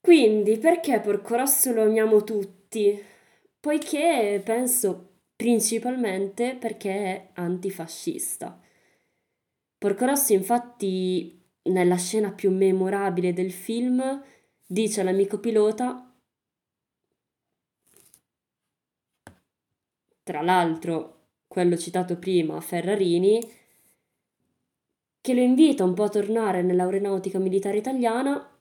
Quindi, 0.00 0.56
perché 0.58 0.98
Porco 1.00 1.36
Rosso 1.36 1.72
lo 1.72 1.82
amiamo 1.82 2.24
tutti? 2.24 2.98
Poiché 3.60 4.40
penso 4.42 5.08
principalmente 5.36 6.56
perché 6.58 6.90
è 6.90 7.28
antifascista. 7.34 8.58
Porco 9.78 10.06
Rosso, 10.06 10.32
infatti, 10.32 11.38
nella 11.64 11.96
scena 11.96 12.32
più 12.32 12.50
memorabile 12.50 13.32
del 13.32 13.52
film, 13.52 14.22
dice 14.66 15.00
all'amico 15.02 15.38
pilota 15.38 16.09
tra 20.22 20.42
l'altro 20.42 21.18
quello 21.46 21.76
citato 21.76 22.16
prima, 22.18 22.60
Ferrarini, 22.60 23.40
che 25.20 25.34
lo 25.34 25.40
invita 25.40 25.84
un 25.84 25.94
po' 25.94 26.04
a 26.04 26.08
tornare 26.08 26.62
nell'aeronautica 26.62 27.38
militare 27.38 27.78
italiana. 27.78 28.58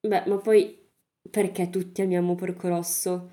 Beh, 0.00 0.24
ma 0.26 0.36
poi 0.38 0.78
perché 1.30 1.70
tutti 1.70 2.02
amiamo 2.02 2.34
Porco 2.34 2.68
Rosso? 2.68 3.30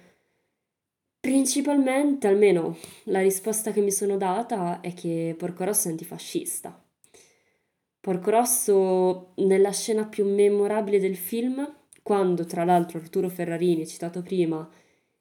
Principalmente, 1.19 2.27
almeno 2.27 2.77
la 3.05 3.21
risposta 3.21 3.71
che 3.71 3.81
mi 3.81 3.91
sono 3.91 4.17
data 4.17 4.81
è 4.81 4.93
che 4.93 5.35
Porco 5.37 5.65
Rosso 5.65 5.87
è 5.87 5.91
antifascista. 5.91 6.83
Porco 7.99 8.31
Rosso, 8.31 9.33
nella 9.35 9.71
scena 9.71 10.05
più 10.07 10.25
memorabile 10.25 10.99
del 10.99 11.15
film, 11.15 11.80
quando 12.01 12.45
tra 12.45 12.63
l'altro 12.63 12.99
Arturo 12.99 13.29
Ferrarini, 13.29 13.87
citato 13.87 14.21
prima, 14.21 14.69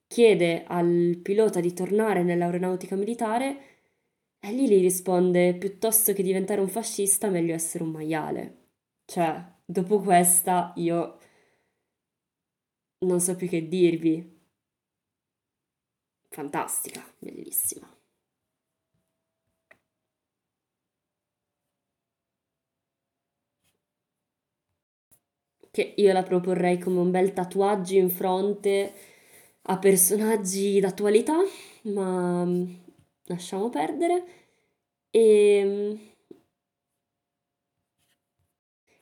chiede 0.06 0.64
al 0.66 1.18
pilota 1.22 1.60
di 1.60 1.72
tornare 1.72 2.22
nell'aeronautica 2.22 2.96
militare, 2.96 3.78
e 4.40 4.52
lì 4.52 4.66
gli 4.68 4.80
risponde 4.80 5.54
piuttosto 5.56 6.12
che 6.12 6.22
diventare 6.22 6.60
un 6.60 6.68
fascista 6.68 7.28
meglio 7.28 7.54
essere 7.54 7.84
un 7.84 7.90
maiale. 7.90 8.68
Cioè, 9.04 9.44
dopo 9.64 10.00
questa 10.00 10.72
io 10.76 11.18
non 13.00 13.20
so 13.20 13.36
più 13.36 13.48
che 13.48 13.68
dirvi. 13.68 14.38
Fantastica, 16.28 17.04
bellissima. 17.18 17.99
Che 25.70 25.94
io 25.96 26.12
la 26.12 26.22
proporrei 26.22 26.78
come 26.78 27.00
un 27.00 27.10
bel 27.10 27.32
tatuaggio 27.32 27.94
in 27.94 28.10
fronte 28.10 28.92
a 29.62 29.78
personaggi 29.78 30.80
d'attualità, 30.80 31.36
ma 31.82 32.44
mm, 32.44 32.64
lasciamo 33.26 33.68
perdere. 33.70 34.24
E, 35.10 35.62
mm, 35.64 36.10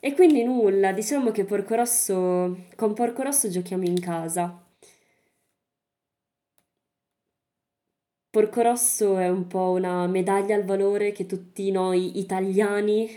e 0.01 0.13
quindi 0.15 0.43
nulla, 0.45 0.93
diciamo 0.93 1.31
che 1.31 1.45
Porco 1.45 1.75
Rosso, 1.77 2.67
con 2.77 2.95
Porco 2.95 3.23
Rosso 3.23 3.49
giochiamo 3.49 3.85
in 3.85 4.01
casa. 4.01 4.61
Porco 8.31 8.63
Rosso 8.63 9.19
è 9.19 9.29
un 9.29 9.47
po' 9.47 9.71
una 9.73 10.07
medaglia 10.07 10.55
al 10.55 10.65
valore 10.65 11.13
che 11.13 11.27
tutti 11.27 11.71
noi 11.71 12.19
italiani, 12.19 13.09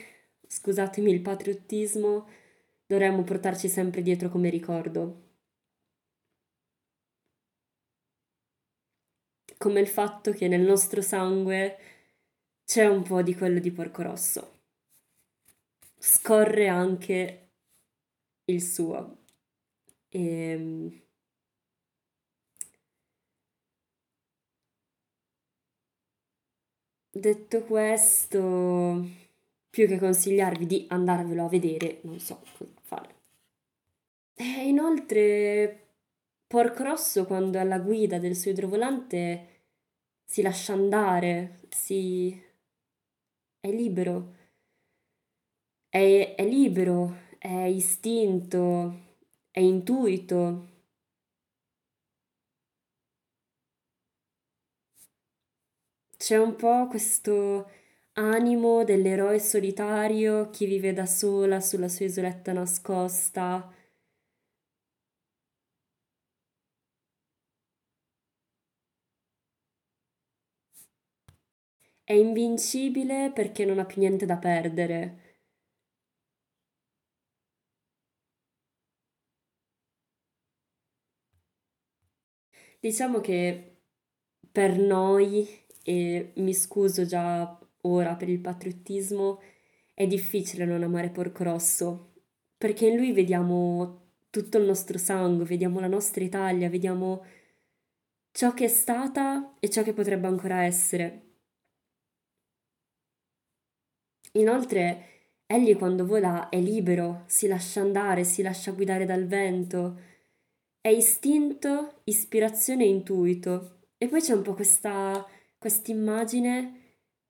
scusatemi 0.48 1.12
il 1.12 1.22
patriottismo, 1.22 2.28
dovremmo 2.92 3.24
portarci 3.24 3.70
sempre 3.70 4.02
dietro 4.02 4.28
come 4.28 4.50
ricordo. 4.50 5.30
Come 9.58 9.80
il 9.80 9.88
fatto 9.88 10.34
che 10.34 10.50
nel 10.50 10.60
nostro 10.60 11.02
sangue 11.02 11.78
c'è 12.66 12.86
un 12.88 13.04
po' 13.04 13.22
di 13.22 13.34
quello 13.34 13.60
di 13.60 13.72
Porco 13.72 14.02
Rosso. 14.02 14.60
Scorre 15.98 16.68
anche 16.68 17.52
il 18.46 18.62
suo. 18.62 19.20
E... 20.10 20.20
Ehm, 20.20 21.02
detto 27.10 27.64
questo, 27.64 29.08
più 29.70 29.88
che 29.88 29.98
consigliarvi 29.98 30.66
di 30.66 30.86
andarvelo 30.90 31.46
a 31.46 31.50
vedere, 31.50 32.00
non 32.04 32.20
so 32.20 32.42
fare. 32.92 33.16
E 34.36 34.68
inoltre, 34.68 35.96
Porco 36.48 36.84
Rosso, 36.84 37.26
quando 37.26 37.58
è 37.58 37.62
alla 37.62 37.80
guida 37.80 38.20
del 38.20 38.36
suo 38.36 38.52
idrovolante, 38.52 39.48
si 40.26 40.42
lascia 40.42 40.74
andare, 40.74 41.62
si... 41.70 42.32
è 43.60 43.72
libero. 43.72 44.40
È, 45.90 46.36
è 46.38 46.46
libero, 46.46 47.36
è 47.38 47.64
istinto, 47.66 49.18
è 49.52 49.60
intuito. 49.60 50.70
C'è 56.18 56.38
un 56.38 56.56
po' 56.56 56.88
questo 56.88 57.70
animo 58.14 58.86
dell'eroe 58.86 59.38
solitario 59.40 60.50
che 60.50 60.66
vive 60.66 60.94
da 60.94 61.06
sola 61.06 61.60
sulla 61.60 61.90
sua 61.90 62.06
isoletta 62.06 62.54
nascosta. 62.54 63.70
È 72.04 72.14
invincibile 72.14 73.32
perché 73.34 73.66
non 73.66 73.80
ha 73.80 73.86
più 73.86 74.02
niente 74.02 74.28
da 74.28 74.38
perdere. 74.38 75.38
Diciamo 82.80 83.20
che 83.22 83.78
per 84.52 84.78
noi, 84.78 85.48
e 85.84 86.34
mi 86.38 86.54
scuso 86.54 87.06
già 87.06 87.61
ora 87.82 88.16
per 88.16 88.30
il 88.30 88.40
patriottismo, 88.40 89.42
è 89.94 90.08
difficile 90.08 90.66
non 90.66 90.84
amare 90.84 91.10
Porco 91.10 91.44
Rosso, 91.44 92.14
perché 92.58 92.88
in 92.88 92.98
lui 92.98 93.12
vediamo 93.12 94.00
tutto 94.30 94.58
il 94.58 94.66
nostro 94.66 94.98
sangue, 94.98 95.46
vediamo 95.46 95.80
la 95.80 95.88
nostra 95.88 96.24
Italia, 96.24 96.70
vediamo 96.70 97.24
ciò 98.32 98.54
che 98.54 98.66
è 98.66 98.68
stata 98.70 99.56
e 99.60 99.70
ciò 99.70 99.84
che 99.84 99.94
potrebbe 99.94 100.28
ancora 100.28 100.64
essere. 100.64 101.26
Inoltre, 104.34 105.06
egli 105.46 105.76
quando 105.76 106.06
vola 106.06 106.50
è 106.50 106.60
libero, 106.60 107.24
si 107.28 107.48
lascia 107.48 107.82
andare, 107.82 108.24
si 108.24 108.42
lascia 108.42 108.72
guidare 108.72 109.06
dal 109.06 109.26
vento, 109.26 110.00
è 110.80 110.88
istinto, 110.88 112.02
ispirazione 112.06 112.86
e 112.86 112.88
intuito. 112.88 113.80
E 113.98 114.08
poi 114.08 114.22
c'è 114.22 114.34
un 114.34 114.42
po' 114.42 114.54
questa 114.54 115.28
immagine 115.88 116.81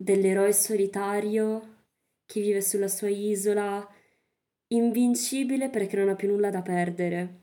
dell'eroe 0.03 0.53
solitario 0.53 1.85
che 2.25 2.41
vive 2.41 2.61
sulla 2.61 2.87
sua 2.87 3.09
isola, 3.09 3.87
invincibile 4.67 5.69
perché 5.69 5.97
non 5.97 6.09
ha 6.09 6.15
più 6.15 6.29
nulla 6.29 6.49
da 6.49 6.61
perdere. 6.61 7.39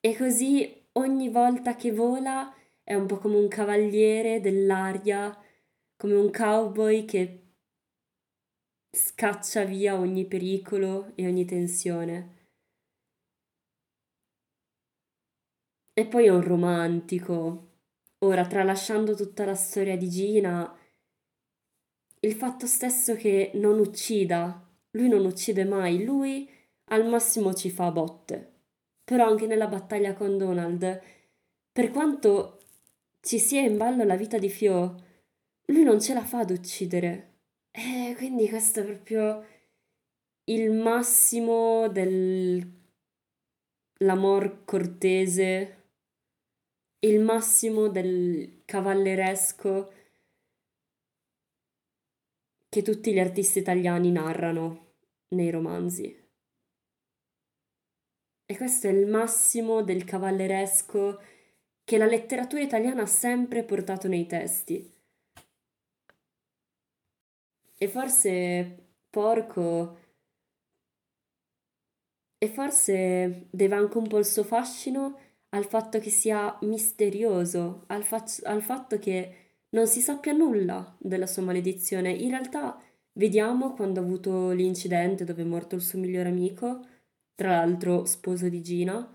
E 0.00 0.16
così 0.16 0.86
ogni 0.92 1.28
volta 1.28 1.76
che 1.76 1.92
vola 1.92 2.54
è 2.82 2.94
un 2.94 3.06
po' 3.06 3.18
come 3.18 3.36
un 3.36 3.48
cavaliere 3.48 4.40
dell'aria, 4.40 5.36
come 5.96 6.14
un 6.14 6.30
cowboy 6.30 7.04
che 7.04 7.42
scaccia 8.90 9.64
via 9.64 9.98
ogni 9.98 10.26
pericolo 10.26 11.12
e 11.14 11.26
ogni 11.26 11.44
tensione. 11.44 12.36
E 15.92 16.06
poi 16.06 16.26
è 16.26 16.30
un 16.30 16.42
romantico. 16.42 17.67
Ora, 18.20 18.46
tralasciando 18.46 19.14
tutta 19.14 19.44
la 19.44 19.54
storia 19.54 19.96
di 19.96 20.08
Gina, 20.10 20.76
il 22.20 22.32
fatto 22.32 22.66
stesso 22.66 23.14
che 23.14 23.52
non 23.54 23.78
uccida, 23.78 24.66
lui 24.90 25.08
non 25.08 25.24
uccide 25.24 25.64
mai, 25.64 26.04
lui 26.04 26.50
al 26.86 27.08
massimo 27.08 27.54
ci 27.54 27.70
fa 27.70 27.92
botte. 27.92 28.54
Però 29.04 29.24
anche 29.24 29.46
nella 29.46 29.68
battaglia 29.68 30.14
con 30.14 30.36
Donald, 30.36 31.00
per 31.70 31.90
quanto 31.90 32.58
ci 33.20 33.38
sia 33.38 33.60
in 33.60 33.76
ballo 33.76 34.02
la 34.02 34.16
vita 34.16 34.36
di 34.36 34.48
Fio, 34.48 34.96
lui 35.66 35.84
non 35.84 36.00
ce 36.00 36.14
la 36.14 36.24
fa 36.24 36.40
ad 36.40 36.50
uccidere. 36.50 37.36
E 37.70 38.14
quindi 38.16 38.48
questo 38.48 38.80
è 38.80 38.84
proprio 38.84 39.44
il 40.44 40.72
massimo 40.72 41.86
dell'amor 41.88 42.74
cortese, 44.64 45.77
il 47.00 47.20
massimo 47.20 47.88
del 47.88 48.62
cavalleresco 48.64 49.92
che 52.68 52.82
tutti 52.82 53.12
gli 53.12 53.20
artisti 53.20 53.60
italiani 53.60 54.10
narrano 54.10 54.94
nei 55.28 55.50
romanzi. 55.50 56.26
E 58.50 58.56
questo 58.56 58.88
è 58.88 58.90
il 58.90 59.06
massimo 59.06 59.82
del 59.82 60.04
cavalleresco 60.04 61.20
che 61.84 61.98
la 61.98 62.06
letteratura 62.06 62.62
italiana 62.62 63.02
ha 63.02 63.06
sempre 63.06 63.62
portato 63.62 64.08
nei 64.08 64.26
testi. 64.26 64.92
E 67.78 67.88
forse 67.88 68.86
Porco... 69.08 70.06
E 72.40 72.48
forse 72.48 73.48
deve 73.50 73.74
anche 73.74 73.98
un 73.98 74.06
po' 74.06 74.18
il 74.18 74.24
suo 74.24 74.44
fascino 74.44 75.27
al 75.50 75.64
fatto 75.66 75.98
che 75.98 76.10
sia 76.10 76.56
misterioso, 76.62 77.84
al, 77.88 78.04
fa- 78.04 78.24
al 78.44 78.62
fatto 78.62 78.98
che 78.98 79.34
non 79.70 79.86
si 79.86 80.00
sappia 80.00 80.32
nulla 80.32 80.96
della 80.98 81.26
sua 81.26 81.42
maledizione. 81.42 82.10
In 82.12 82.30
realtà 82.30 82.80
vediamo 83.12 83.72
quando 83.74 84.00
ha 84.00 84.02
avuto 84.02 84.50
l'incidente 84.50 85.24
dove 85.24 85.42
è 85.42 85.44
morto 85.44 85.74
il 85.74 85.82
suo 85.82 85.98
migliore 85.98 86.28
amico, 86.28 86.86
tra 87.34 87.50
l'altro 87.56 88.04
sposo 88.04 88.48
di 88.48 88.62
Gina, 88.62 89.08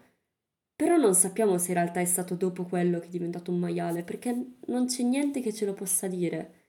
però 0.75 0.97
non 0.97 1.13
sappiamo 1.15 1.57
se 1.57 1.69
in 1.69 1.75
realtà 1.75 1.99
è 2.01 2.05
stato 2.05 2.35
dopo 2.35 2.65
quello 2.65 2.99
che 2.99 3.07
è 3.07 3.09
diventato 3.09 3.51
un 3.51 3.59
maiale, 3.59 4.03
perché 4.03 4.57
non 4.67 4.85
c'è 4.87 5.03
niente 5.03 5.41
che 5.41 5.53
ce 5.53 5.65
lo 5.65 5.73
possa 5.73 6.07
dire. 6.07 6.61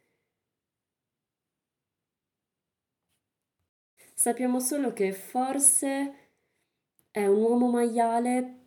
Sappiamo 4.14 4.60
solo 4.60 4.92
che 4.92 5.12
forse 5.12 6.14
è 7.10 7.26
un 7.26 7.42
uomo 7.42 7.70
maiale 7.70 8.63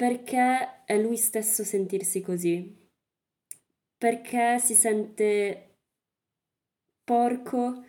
perché 0.00 0.84
è 0.86 0.98
lui 0.98 1.18
stesso 1.18 1.62
sentirsi 1.62 2.22
così, 2.22 2.88
perché 3.98 4.58
si 4.58 4.74
sente 4.74 5.76
porco 7.04 7.84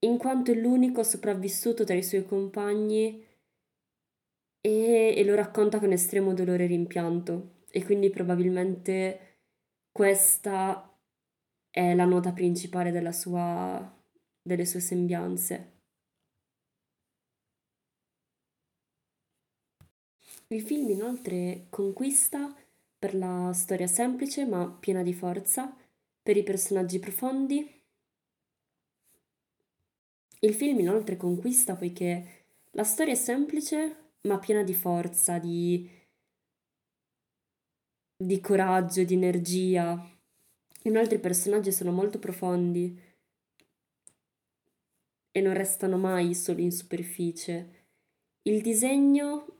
in 0.00 0.18
quanto 0.18 0.52
è 0.52 0.54
l'unico 0.54 1.02
sopravvissuto 1.02 1.84
tra 1.84 1.94
i 1.94 2.02
suoi 2.02 2.26
compagni 2.26 3.26
e, 4.60 5.14
e 5.16 5.24
lo 5.24 5.34
racconta 5.34 5.78
con 5.78 5.92
estremo 5.92 6.34
dolore 6.34 6.64
e 6.64 6.66
rimpianto 6.66 7.62
e 7.70 7.82
quindi 7.82 8.10
probabilmente 8.10 9.38
questa 9.92 10.94
è 11.70 11.94
la 11.94 12.04
nota 12.04 12.32
principale 12.34 12.90
sua, 13.12 13.98
delle 14.42 14.66
sue 14.66 14.80
sembianze. 14.80 15.73
Il 20.54 20.62
film 20.62 20.88
inoltre 20.88 21.66
conquista 21.68 22.54
per 22.96 23.16
la 23.16 23.52
storia 23.52 23.88
semplice 23.88 24.46
ma 24.46 24.70
piena 24.70 25.02
di 25.02 25.12
forza, 25.12 25.76
per 26.22 26.36
i 26.36 26.44
personaggi 26.44 27.00
profondi. 27.00 27.82
Il 30.38 30.54
film 30.54 30.78
inoltre 30.78 31.16
conquista 31.16 31.74
poiché 31.74 32.44
la 32.70 32.84
storia 32.84 33.14
è 33.14 33.16
semplice 33.16 34.12
ma 34.28 34.38
piena 34.38 34.62
di 34.62 34.74
forza, 34.74 35.38
di, 35.38 35.90
di 38.16 38.38
coraggio, 38.38 39.02
di 39.02 39.14
energia. 39.14 40.08
Inoltre 40.82 41.16
i 41.16 41.20
personaggi 41.20 41.72
sono 41.72 41.90
molto 41.90 42.20
profondi 42.20 42.96
e 45.32 45.40
non 45.40 45.52
restano 45.52 45.96
mai 45.96 46.32
solo 46.32 46.60
in 46.60 46.70
superficie. 46.70 47.86
Il 48.42 48.62
disegno 48.62 49.53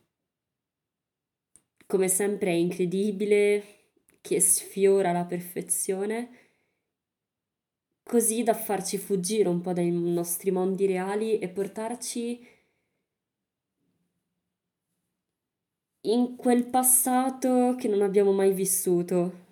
come 1.87 2.09
sempre 2.09 2.51
è 2.51 2.55
incredibile, 2.55 3.63
che 4.21 4.41
sfiora 4.41 5.13
la 5.13 5.25
perfezione, 5.25 6.31
così 8.03 8.43
da 8.43 8.55
farci 8.55 8.99
fuggire 8.99 9.49
un 9.49 9.61
po' 9.61 9.73
dai 9.73 9.91
nostri 9.91 10.51
mondi 10.51 10.87
reali 10.87 11.39
e 11.39 11.49
portarci 11.49 12.47
in 16.03 16.37
quel 16.37 16.67
passato 16.67 17.77
che 17.79 17.89
non 17.89 18.03
abbiamo 18.03 18.33
mai 18.33 18.53
vissuto, 18.53 19.43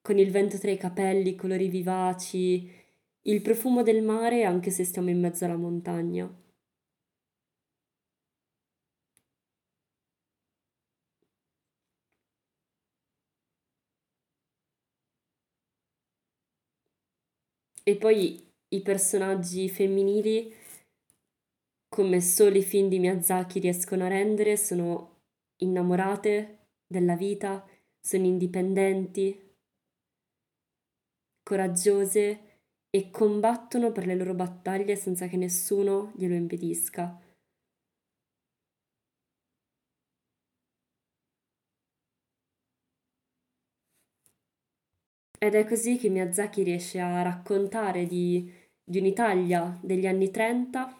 con 0.00 0.18
il 0.18 0.30
vento 0.30 0.58
tra 0.58 0.70
i 0.70 0.78
capelli, 0.78 1.30
i 1.30 1.36
colori 1.36 1.68
vivaci, 1.68 2.70
il 3.22 3.42
profumo 3.42 3.82
del 3.82 4.02
mare 4.02 4.44
anche 4.44 4.70
se 4.70 4.84
stiamo 4.84 5.10
in 5.10 5.20
mezzo 5.20 5.44
alla 5.44 5.56
montagna. 5.56 6.30
E 17.88 17.96
poi 17.96 18.46
i 18.74 18.82
personaggi 18.82 19.66
femminili, 19.70 20.54
come 21.88 22.20
solo 22.20 22.58
i 22.58 22.62
film 22.62 22.90
di 22.90 22.98
Miyazaki 22.98 23.60
riescono 23.60 24.04
a 24.04 24.08
rendere, 24.08 24.58
sono 24.58 25.22
innamorate 25.62 26.66
della 26.86 27.16
vita, 27.16 27.66
sono 27.98 28.26
indipendenti, 28.26 29.54
coraggiose 31.42 32.58
e 32.90 33.08
combattono 33.10 33.90
per 33.90 34.04
le 34.04 34.16
loro 34.16 34.34
battaglie 34.34 34.94
senza 34.94 35.26
che 35.26 35.38
nessuno 35.38 36.12
glielo 36.14 36.34
impedisca. 36.34 37.18
Ed 45.40 45.54
è 45.54 45.64
così 45.64 45.98
che 45.98 46.08
Miyazaki 46.08 46.64
riesce 46.64 46.98
a 46.98 47.22
raccontare 47.22 48.06
di, 48.06 48.52
di 48.82 48.98
un'Italia 48.98 49.78
degli 49.82 50.06
anni 50.06 50.30
30 50.32 50.98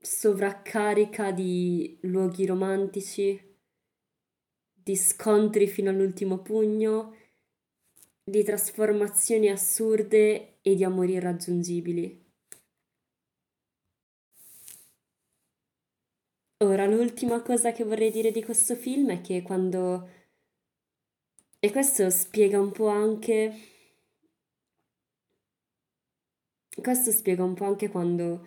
sovraccarica 0.00 1.30
di 1.30 1.98
luoghi 2.02 2.44
romantici, 2.44 3.40
di 4.72 4.96
scontri 4.96 5.68
fino 5.68 5.90
all'ultimo 5.90 6.38
pugno, 6.38 7.14
di 8.24 8.42
trasformazioni 8.42 9.48
assurde 9.48 10.58
e 10.60 10.74
di 10.74 10.82
amori 10.82 11.12
irraggiungibili. 11.12 12.20
Ora, 16.64 16.86
l'ultima 16.86 17.40
cosa 17.42 17.72
che 17.72 17.84
vorrei 17.84 18.10
dire 18.10 18.32
di 18.32 18.42
questo 18.42 18.74
film 18.74 19.10
è 19.10 19.20
che 19.20 19.42
quando 19.42 20.21
e 21.64 21.70
questo 21.70 22.10
spiega 22.10 22.58
un 22.58 22.72
po' 22.72 22.88
anche... 22.88 23.52
Questo 26.74 27.12
spiega 27.12 27.44
un 27.44 27.54
po' 27.54 27.66
anche 27.66 27.88
quando 27.88 28.46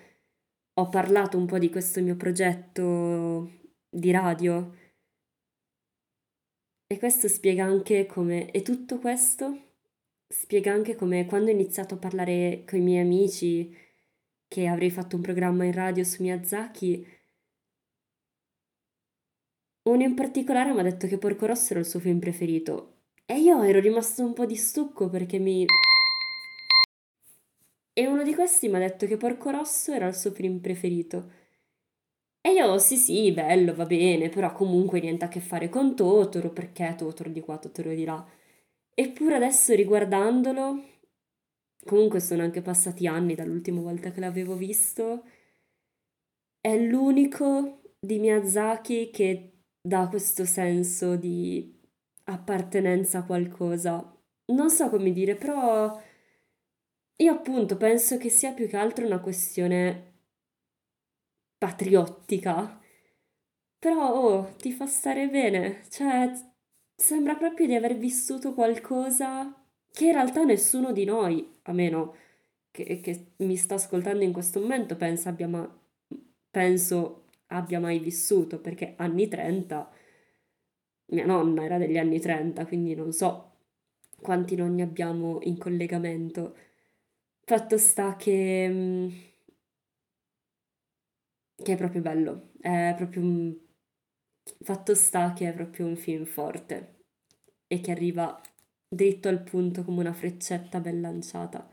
ho 0.74 0.90
parlato 0.90 1.38
un 1.38 1.46
po' 1.46 1.58
di 1.58 1.70
questo 1.70 2.02
mio 2.02 2.18
progetto 2.18 3.50
di 3.90 4.12
radio. 4.12 4.76
E 6.88 7.00
questo 7.00 7.30
spiega 7.30 7.64
anche 7.64 8.06
come... 8.06 8.52
E 8.52 8.62
tutto 8.62 9.00
questo 9.00 9.62
spiega 10.28 10.74
anche 10.74 10.96
come 10.96 11.26
quando 11.26 11.52
ho 11.52 11.54
iniziato 11.54 11.94
a 11.94 11.98
parlare 11.98 12.66
con 12.68 12.80
i 12.80 12.82
miei 12.82 13.02
amici 13.02 13.74
che 14.46 14.68
avrei 14.68 14.92
fatto 14.92 15.16
un 15.16 15.22
programma 15.22 15.64
in 15.64 15.72
radio 15.72 16.04
su 16.04 16.22
Miyazaki, 16.22 17.08
uno 19.84 20.04
in 20.04 20.16
particolare 20.16 20.74
mi 20.74 20.80
ha 20.80 20.84
detto 20.84 21.08
che 21.08 21.18
Porco 21.18 21.46
Rosso 21.46 21.72
era 21.72 21.80
il 21.80 21.86
suo 21.86 22.00
film 22.02 22.20
preferito. 22.20 22.95
E 23.28 23.40
io 23.40 23.64
ero 23.64 23.80
rimasto 23.80 24.24
un 24.24 24.34
po' 24.34 24.46
di 24.46 24.56
stucco 24.56 25.10
perché 25.10 25.40
mi... 25.40 25.66
E 27.98 28.08
uno 28.08 28.22
di 28.22 28.36
questi 28.36 28.68
mi 28.68 28.76
ha 28.76 28.80
detto 28.80 29.08
che 29.08 29.18
Porco 29.18 29.50
Rosso 29.50 29.92
era 29.94 30.06
il 30.08 30.14
suo 30.14 30.32
film 30.32 30.60
preferito. 30.60 31.32
E 32.42 32.52
io, 32.52 32.78
sì, 32.78 32.98
sì, 32.98 33.32
bello, 33.32 33.74
va 33.74 33.86
bene, 33.86 34.30
però 34.30 34.54
comunque 34.54 35.00
niente 35.00 35.26
a 35.26 35.28
che 35.28 35.40
fare 35.40 35.70
con 35.70 35.96
Totoro, 35.96 36.52
perché 36.52 36.94
Totoro 36.96 37.32
di 37.32 37.40
qua, 37.40 37.58
Totoro 37.58 37.90
di 37.96 38.04
là. 38.04 38.24
Eppure 38.94 39.36
adesso 39.36 39.74
riguardandolo, 39.74 40.84
comunque 41.84 42.20
sono 42.20 42.44
anche 42.44 42.62
passati 42.62 43.08
anni 43.08 43.34
dall'ultima 43.34 43.82
volta 43.82 44.12
che 44.12 44.20
l'avevo 44.20 44.56
visto, 44.56 45.24
è 46.62 46.78
l'unico 46.78 47.82
di 48.00 48.20
Miyazaki 48.20 49.10
che 49.10 49.64
dà 49.82 50.08
questo 50.08 50.46
senso 50.46 51.16
di 51.16 51.75
appartenenza 52.26 53.20
a 53.20 53.24
qualcosa. 53.26 54.14
Non 54.48 54.70
so 54.70 54.90
come 54.90 55.12
dire, 55.12 55.36
però 55.36 56.00
io 57.18 57.32
appunto 57.34 57.76
penso 57.78 58.18
che 58.18 58.30
sia 58.30 58.54
più 58.54 58.68
che 58.70 58.78
altro 58.78 59.06
una 59.06 59.20
questione 59.20 60.14
patriottica. 61.58 62.80
Però, 63.80 64.12
oh, 64.14 64.56
ti 64.58 64.72
fa 64.72 64.86
stare 64.88 65.30
bene. 65.30 65.84
Cioè, 65.90 66.32
sembra 66.96 67.36
proprio 67.36 67.68
di 67.68 67.76
aver 67.76 67.98
vissuto 67.98 68.54
qualcosa 68.54 69.54
che 69.92 70.06
in 70.06 70.14
realtà 70.14 70.44
nessuno 70.44 70.92
di 70.92 71.06
noi, 71.06 71.60
a 71.64 71.72
meno 71.74 72.16
che, 72.72 73.00
che 73.02 73.34
mi 73.38 73.56
sta 73.56 73.76
ascoltando 73.76 74.24
in 74.24 74.34
questo 74.34 74.60
momento, 74.60 74.96
pensa 74.98 75.30
abbia, 75.30 75.48
ma- 75.48 75.80
penso 76.50 77.26
abbia 77.48 77.80
mai 77.80 78.00
vissuto, 78.00 78.60
perché 78.60 78.96
anni 78.98 79.28
30, 79.28 79.90
mia 81.08 81.26
nonna 81.26 81.64
era 81.64 81.78
degli 81.78 81.98
anni 81.98 82.20
30, 82.20 82.66
quindi 82.66 82.96
non 82.96 83.12
so 83.12 83.52
quanti 84.22 84.56
nonni 84.56 84.82
abbiamo 84.82 85.40
in 85.44 85.58
collegamento. 85.58 86.56
Fatto 87.46 87.78
sta 87.78 88.16
che, 88.16 88.68
mm, 88.70 89.10
che 91.62 91.74
è 91.74 91.78
proprio 91.78 92.02
bello, 92.02 92.52
è 92.62 92.94
proprio 92.98 93.22
un... 93.22 93.54
Fatto 94.62 94.96
sta 94.96 95.34
che 95.34 95.50
è 95.50 95.54
proprio 95.54 95.88
un 95.88 95.96
film 95.98 96.26
forte 96.26 97.04
e 97.68 97.82
che 97.82 97.92
arriva 97.92 98.40
dritto 98.88 99.28
al 99.28 99.42
punto 99.44 99.84
come 99.84 100.00
una 100.02 100.14
freccetta 100.14 100.80
ben 100.80 101.02
lanciata. 101.02 101.68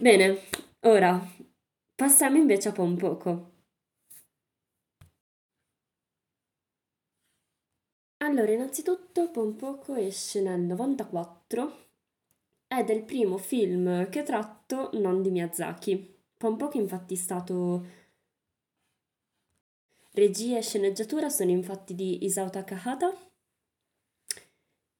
Bene, 0.00 0.38
ora 0.80 1.20
passiamo 1.94 2.36
invece 2.38 2.70
a 2.70 2.72
Pompoco. 2.72 3.57
Allora, 8.18 8.50
innanzitutto 8.50 9.30
Pompoco 9.30 9.94
esce 9.94 10.40
nel 10.40 10.60
94 10.60 11.86
ed 12.66 12.90
è 12.90 12.92
il 12.92 13.04
primo 13.04 13.38
film 13.38 14.08
che 14.08 14.22
tratto 14.22 14.90
non 14.94 15.22
di 15.22 15.30
Miyazaki. 15.30 16.16
Pompoco 16.36 16.78
infatti 16.78 17.14
è 17.14 17.16
stato... 17.16 18.06
Regia 20.12 20.58
e 20.58 20.62
sceneggiatura 20.62 21.28
sono 21.28 21.50
infatti 21.50 21.94
di 21.94 22.24
Isao 22.24 22.50
Takahata 22.50 23.12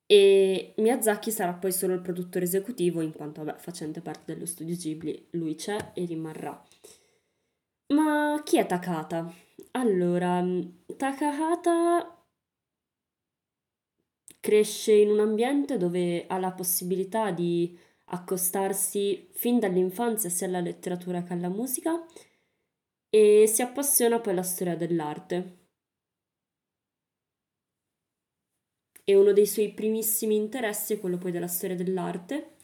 e 0.07 0.74
Miyazaki 0.76 1.31
sarà 1.33 1.52
poi 1.54 1.72
solo 1.72 1.94
il 1.94 2.00
produttore 2.00 2.44
esecutivo 2.44 3.00
in 3.00 3.12
quanto, 3.12 3.42
vabbè, 3.42 3.59
facente 3.59 4.00
parte 4.00 4.33
dello 4.33 4.46
studio 4.46 4.76
Ghibli, 4.76 5.28
lui 5.33 5.57
c'è 5.57 5.90
e 5.92 6.04
rimarrà. 6.04 6.64
Ma 7.88 8.40
chi 8.44 8.59
è 8.59 8.66
Takahata? 8.66 9.31
Allora, 9.72 10.42
Takahata 10.96 12.17
cresce 14.40 14.92
in 14.92 15.11
un 15.11 15.20
ambiente 15.20 15.77
dove 15.77 16.27
ha 16.27 16.38
la 16.38 16.53
possibilità 16.53 17.31
di 17.31 17.79
accostarsi 18.11 19.29
fin 19.33 19.59
dall'infanzia 19.59 20.31
sia 20.31 20.46
alla 20.46 20.61
letteratura 20.61 21.22
che 21.22 21.33
alla 21.33 21.48
musica 21.48 22.05
e 23.11 23.46
si 23.46 23.62
appassiona 23.62 24.20
poi 24.20 24.33
alla 24.33 24.42
storia 24.42 24.77
dell'arte. 24.77 25.57
E 29.05 29.14
uno 29.16 29.33
dei 29.33 29.46
suoi 29.46 29.72
primissimi 29.72 30.37
interessi 30.37 30.92
è 30.92 31.01
quello 31.01 31.16
poi 31.16 31.33
della 31.33 31.46
storia 31.46 31.74
dell'arte, 31.74 32.57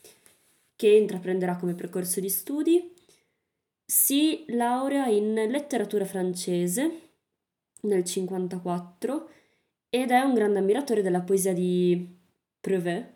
che 0.76 0.88
intraprenderà 0.88 1.56
come 1.56 1.74
percorso 1.74 2.20
di 2.20 2.28
studi. 2.28 2.92
Si 3.82 4.44
laurea 4.48 5.06
in 5.06 5.32
letteratura 5.32 6.04
francese 6.04 6.82
nel 7.82 8.02
1954 8.02 9.30
ed 9.94 10.10
è 10.10 10.20
un 10.22 10.34
grande 10.34 10.58
ammiratore 10.58 11.02
della 11.02 11.22
poesia 11.22 11.52
di 11.52 12.18
Prévet, 12.60 13.14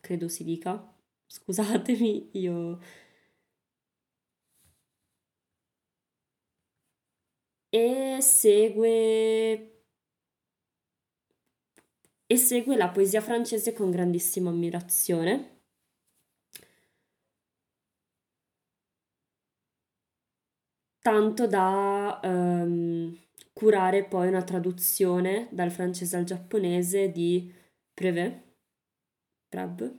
credo 0.00 0.28
si 0.28 0.42
dica. 0.42 0.92
Scusatemi, 1.26 2.30
io... 2.32 2.80
E 7.72 8.18
segue... 8.20 9.84
E 12.26 12.36
segue 12.36 12.76
la 12.76 12.88
poesia 12.90 13.20
francese 13.20 13.72
con 13.72 13.90
grandissima 13.90 14.50
ammirazione. 14.50 15.60
Tanto 21.00 21.46
da... 21.46 22.20
Um, 22.24 23.16
curare 23.52 24.04
poi 24.04 24.28
una 24.28 24.42
traduzione 24.42 25.48
dal 25.50 25.70
francese 25.70 26.16
al 26.16 26.24
giapponese 26.24 27.10
di 27.10 27.52
Prévet, 27.92 28.42
Prab. 29.48 29.98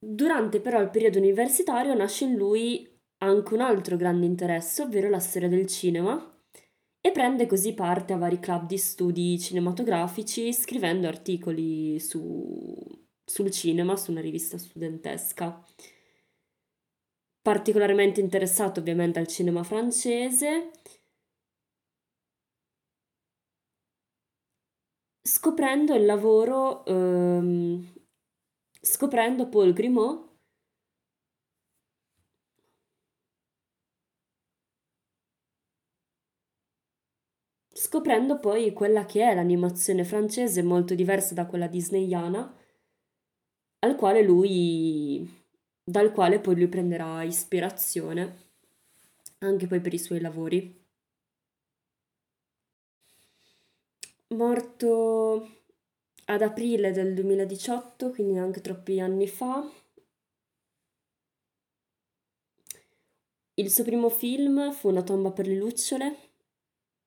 Durante 0.00 0.60
però 0.60 0.80
il 0.80 0.90
periodo 0.90 1.18
universitario 1.18 1.94
nasce 1.94 2.24
in 2.24 2.34
lui 2.34 2.86
anche 3.18 3.54
un 3.54 3.60
altro 3.60 3.96
grande 3.96 4.26
interesse, 4.26 4.82
ovvero 4.82 5.08
la 5.08 5.18
storia 5.18 5.48
del 5.48 5.66
cinema, 5.66 6.36
e 7.00 7.10
prende 7.10 7.46
così 7.46 7.74
parte 7.74 8.12
a 8.12 8.16
vari 8.16 8.38
club 8.38 8.66
di 8.66 8.78
studi 8.78 9.38
cinematografici, 9.38 10.52
scrivendo 10.52 11.08
articoli 11.08 11.98
su, 11.98 12.76
sul 13.24 13.50
cinema 13.50 13.96
su 13.96 14.10
una 14.12 14.20
rivista 14.20 14.56
studentesca 14.58 15.64
particolarmente 17.48 18.20
interessato 18.20 18.80
ovviamente 18.80 19.18
al 19.18 19.26
cinema 19.26 19.62
francese, 19.62 20.70
scoprendo 25.22 25.94
il 25.94 26.04
lavoro, 26.04 26.84
ehm, 26.84 27.90
scoprendo 28.82 29.48
Paul 29.48 29.72
Grimaud, 29.72 30.28
scoprendo 37.72 38.38
poi 38.40 38.74
quella 38.74 39.06
che 39.06 39.22
è 39.22 39.34
l'animazione 39.34 40.04
francese 40.04 40.62
molto 40.62 40.94
diversa 40.94 41.32
da 41.32 41.46
quella 41.46 41.66
disneyana, 41.66 42.54
al 43.80 43.96
quale 43.96 44.22
lui 44.22 45.07
dal 45.88 46.12
quale 46.12 46.38
poi 46.38 46.54
lui 46.54 46.68
prenderà 46.68 47.22
ispirazione 47.22 48.46
anche 49.38 49.66
poi 49.66 49.80
per 49.80 49.94
i 49.94 49.98
suoi 49.98 50.20
lavori. 50.20 50.84
Morto 54.28 55.62
ad 56.26 56.42
aprile 56.42 56.92
del 56.92 57.14
2018, 57.14 58.10
quindi 58.10 58.34
neanche 58.34 58.60
troppi 58.60 59.00
anni 59.00 59.26
fa. 59.26 59.66
Il 63.54 63.70
suo 63.70 63.84
primo 63.84 64.10
film 64.10 64.70
fu 64.72 64.88
Una 64.88 65.02
tomba 65.02 65.32
per 65.32 65.46
le 65.46 65.56
lucciole, 65.56 66.16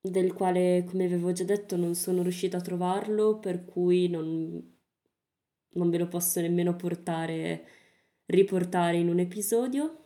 del 0.01 0.33
quale, 0.33 0.85
come 0.89 1.05
avevo 1.05 1.31
già 1.31 1.43
detto, 1.43 1.75
non 1.75 1.93
sono 1.93 2.23
riuscita 2.23 2.57
a 2.57 2.61
trovarlo, 2.61 3.37
per 3.37 3.63
cui 3.63 4.07
non, 4.09 4.79
non 5.73 5.89
ve 5.91 5.97
lo 5.99 6.07
posso 6.07 6.41
nemmeno 6.41 6.75
portare 6.75 7.80
riportare 8.31 8.97
in 8.97 9.09
un 9.09 9.19
episodio. 9.19 9.97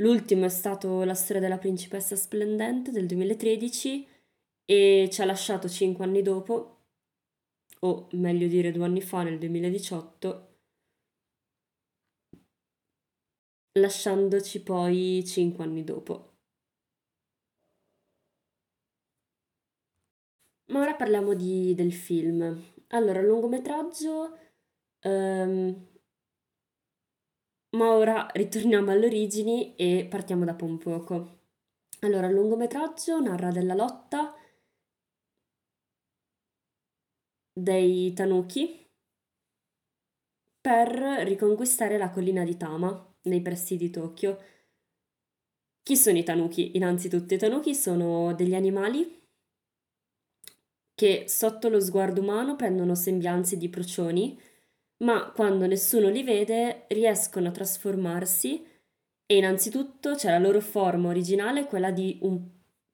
L'ultimo 0.00 0.44
è 0.44 0.48
stato 0.48 1.04
La 1.04 1.14
storia 1.14 1.40
della 1.42 1.58
principessa 1.58 2.16
splendente 2.16 2.90
del 2.90 3.06
2013 3.06 4.06
e 4.64 5.08
ci 5.12 5.20
ha 5.20 5.24
lasciato 5.24 5.68
cinque 5.68 6.04
anni 6.04 6.22
dopo, 6.22 6.84
o 7.80 8.08
meglio 8.12 8.46
dire 8.48 8.72
due 8.72 8.84
anni 8.84 9.02
fa, 9.02 9.22
nel 9.22 9.38
2018, 9.38 10.58
lasciandoci 13.78 14.62
poi 14.62 15.24
cinque 15.24 15.64
anni 15.64 15.82
dopo. 15.82 16.34
Ma 20.66 20.80
ora 20.80 20.94
parliamo 20.94 21.34
di- 21.34 21.74
del 21.74 21.92
film. 21.92 22.62
Allora, 22.88 23.20
lungometraggio... 23.22 24.36
ehm, 25.00 25.86
ma 27.70 27.92
ora 27.92 28.26
ritorniamo 28.32 28.90
alle 28.90 29.06
origini 29.06 29.74
e 29.76 30.06
partiamo 30.08 30.44
da 30.44 30.56
un 30.60 30.78
poco. 30.78 31.36
Allora, 32.00 32.28
il 32.28 32.34
lungometraggio 32.34 33.20
narra 33.20 33.50
della 33.50 33.74
lotta 33.74 34.34
dei 37.52 38.12
Tanuki 38.12 38.86
per 40.60 40.88
riconquistare 41.24 41.98
la 41.98 42.10
collina 42.10 42.44
di 42.44 42.56
Tama 42.56 43.14
nei 43.22 43.42
pressi 43.42 43.76
di 43.76 43.90
Tokyo. 43.90 44.38
Chi 45.82 45.96
sono 45.96 46.18
i 46.18 46.22
Tanuki? 46.22 46.76
Innanzitutto 46.76 47.34
i 47.34 47.38
Tanuki 47.38 47.74
sono 47.74 48.34
degli 48.34 48.54
animali 48.54 49.16
che 50.94 51.26
sotto 51.28 51.68
lo 51.68 51.80
sguardo 51.80 52.20
umano 52.20 52.56
prendono 52.56 52.96
sembianze 52.96 53.56
di 53.56 53.68
procioni, 53.68 54.36
ma 54.98 55.30
quando 55.32 55.66
nessuno 55.66 56.08
li 56.08 56.22
vede 56.22 56.84
riescono 56.88 57.48
a 57.48 57.52
trasformarsi 57.52 58.64
e 59.26 59.36
innanzitutto 59.36 60.14
c'è 60.14 60.30
la 60.30 60.38
loro 60.38 60.60
forma 60.60 61.08
originale, 61.08 61.66
quella 61.66 61.90
di 61.90 62.18
un 62.22 62.40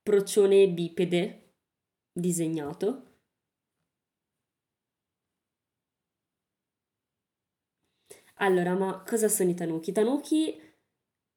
procione 0.02 0.68
bipede 0.68 1.52
disegnato. 2.12 3.02
Allora, 8.36 8.74
ma 8.74 9.02
cosa 9.06 9.28
sono 9.28 9.50
i 9.50 9.54
tanuki? 9.54 9.90
I 9.90 9.92
tanuki 9.92 10.60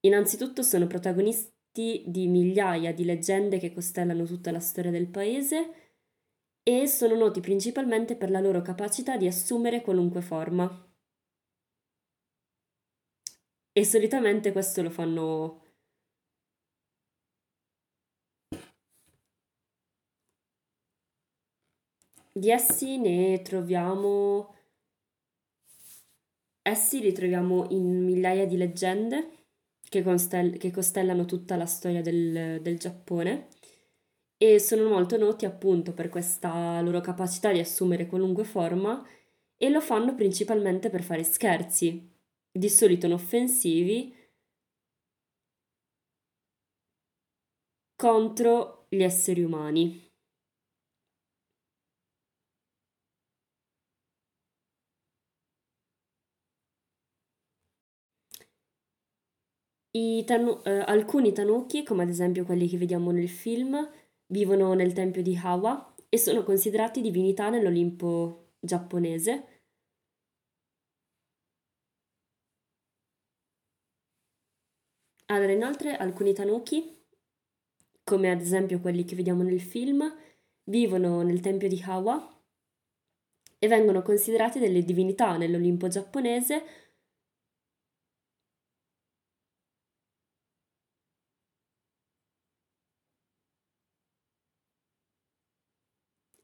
innanzitutto 0.00 0.62
sono 0.62 0.86
protagonisti 0.86 2.04
di 2.06 2.26
migliaia 2.26 2.92
di 2.92 3.04
leggende 3.04 3.58
che 3.58 3.72
costellano 3.72 4.24
tutta 4.24 4.50
la 4.50 4.60
storia 4.60 4.90
del 4.90 5.08
paese 5.08 5.87
e 6.70 6.86
sono 6.86 7.14
noti 7.14 7.40
principalmente 7.40 8.14
per 8.14 8.28
la 8.28 8.40
loro 8.40 8.60
capacità 8.60 9.16
di 9.16 9.26
assumere 9.26 9.80
qualunque 9.80 10.20
forma. 10.20 10.68
E 13.72 13.84
solitamente 13.86 14.52
questo 14.52 14.82
lo 14.82 14.90
fanno 14.90 15.62
Di 22.32 22.50
essi 22.50 22.98
ne 22.98 23.40
troviamo, 23.42 24.54
essi 26.62 27.00
li 27.00 27.12
troviamo 27.12 27.66
in 27.70 28.04
migliaia 28.04 28.46
di 28.46 28.56
leggende 28.58 29.46
che, 29.88 30.02
constel- 30.02 30.58
che 30.58 30.70
costellano 30.70 31.24
tutta 31.24 31.56
la 31.56 31.66
storia 31.66 32.02
del, 32.02 32.60
del 32.60 32.78
Giappone 32.78 33.48
e 34.38 34.58
sono 34.60 34.88
molto 34.88 35.16
noti 35.18 35.44
appunto 35.46 35.92
per 35.92 36.08
questa 36.08 36.80
loro 36.80 37.00
capacità 37.00 37.52
di 37.52 37.58
assumere 37.58 38.06
qualunque 38.06 38.44
forma 38.44 39.04
e 39.56 39.68
lo 39.70 39.80
fanno 39.80 40.14
principalmente 40.14 40.90
per 40.90 41.02
fare 41.02 41.24
scherzi, 41.24 42.08
di 42.50 42.68
solito 42.68 43.06
inoffensivi, 43.06 44.14
contro 47.96 48.86
gli 48.88 49.02
esseri 49.02 49.42
umani. 49.44 50.10
Tanu- 60.26 60.60
eh, 60.66 60.84
alcuni 60.86 61.32
tanuki, 61.32 61.82
come 61.82 62.02
ad 62.04 62.08
esempio 62.08 62.44
quelli 62.44 62.68
che 62.68 62.76
vediamo 62.78 63.10
nel 63.10 63.28
film, 63.28 63.76
vivono 64.28 64.74
nel 64.74 64.92
tempio 64.92 65.22
di 65.22 65.38
Hawa 65.40 65.94
e 66.08 66.18
sono 66.18 66.42
considerati 66.42 67.00
divinità 67.00 67.50
nell'Olimpo 67.50 68.52
giapponese. 68.60 69.62
Allora, 75.26 75.52
inoltre, 75.52 75.96
alcuni 75.96 76.32
tanuki, 76.32 77.04
come 78.02 78.30
ad 78.30 78.40
esempio 78.40 78.80
quelli 78.80 79.04
che 79.04 79.14
vediamo 79.14 79.42
nel 79.42 79.60
film, 79.60 80.02
vivono 80.64 81.22
nel 81.22 81.40
tempio 81.40 81.68
di 81.68 81.82
Hawa 81.84 82.34
e 83.58 83.68
vengono 83.68 84.02
considerati 84.02 84.58
delle 84.58 84.82
divinità 84.82 85.36
nell'Olimpo 85.36 85.88
giapponese 85.88 86.87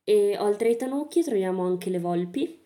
E 0.07 0.37
oltre 0.39 0.69
ai 0.69 0.77
tanuki 0.77 1.23
troviamo 1.23 1.65
anche 1.65 1.89
le 1.89 1.99
volpi, 1.99 2.63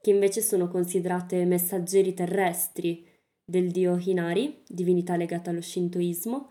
che 0.00 0.10
invece 0.10 0.40
sono 0.40 0.68
considerate 0.68 1.44
messaggeri 1.44 2.14
terrestri 2.14 3.06
del 3.44 3.70
dio 3.70 3.98
Hinari, 3.98 4.62
divinità 4.66 5.16
legata 5.16 5.50
allo 5.50 5.60
shintoismo. 5.60 6.50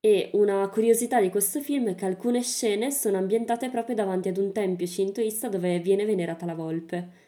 E 0.00 0.30
una 0.34 0.68
curiosità 0.68 1.18
di 1.20 1.30
questo 1.30 1.60
film 1.62 1.88
è 1.88 1.94
che 1.94 2.04
alcune 2.04 2.42
scene 2.42 2.90
sono 2.90 3.16
ambientate 3.16 3.70
proprio 3.70 3.94
davanti 3.94 4.28
ad 4.28 4.36
un 4.36 4.52
tempio 4.52 4.86
shintoista 4.86 5.48
dove 5.48 5.78
viene 5.80 6.04
venerata 6.04 6.44
la 6.44 6.54
volpe. 6.54 7.23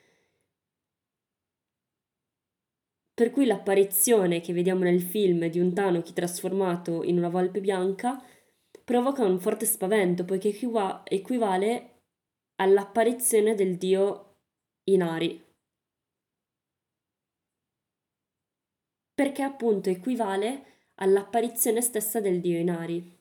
Per 3.17 3.31
cui 3.31 3.47
l'apparizione 3.47 4.43
che 4.43 4.53
vediamo 4.53 4.83
nel 4.83 5.01
film 5.01 5.47
di 5.47 5.59
un 5.59 5.73
tanuki 5.73 6.13
trasformato 6.13 7.03
in 7.03 7.17
una 7.17 7.31
volpe 7.31 7.61
bianca 7.63 8.23
provoca 8.85 9.25
un 9.25 9.41
forte 9.41 9.65
spavento, 9.65 10.27
poiché 10.27 10.49
equivale 11.05 12.03
all'apparizione 12.57 13.55
del 13.55 13.79
dio 13.79 14.41
Inari. 14.91 15.43
Perché 19.15 19.41
appunto 19.41 19.89
equivale 19.89 20.91
all'apparizione 20.97 21.81
stessa 21.81 22.21
del 22.21 22.43
dio 22.43 22.59
Inari. 22.59 23.16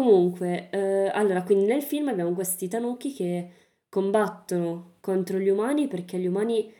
Comunque, 0.00 0.70
eh, 0.70 1.10
allora, 1.12 1.42
quindi 1.42 1.66
nel 1.66 1.82
film 1.82 2.08
abbiamo 2.08 2.32
questi 2.32 2.68
tanuki 2.68 3.12
che 3.12 3.50
combattono 3.90 4.96
contro 5.00 5.38
gli 5.38 5.50
umani 5.50 5.88
perché 5.88 6.16
gli 6.18 6.26
umani 6.26 6.72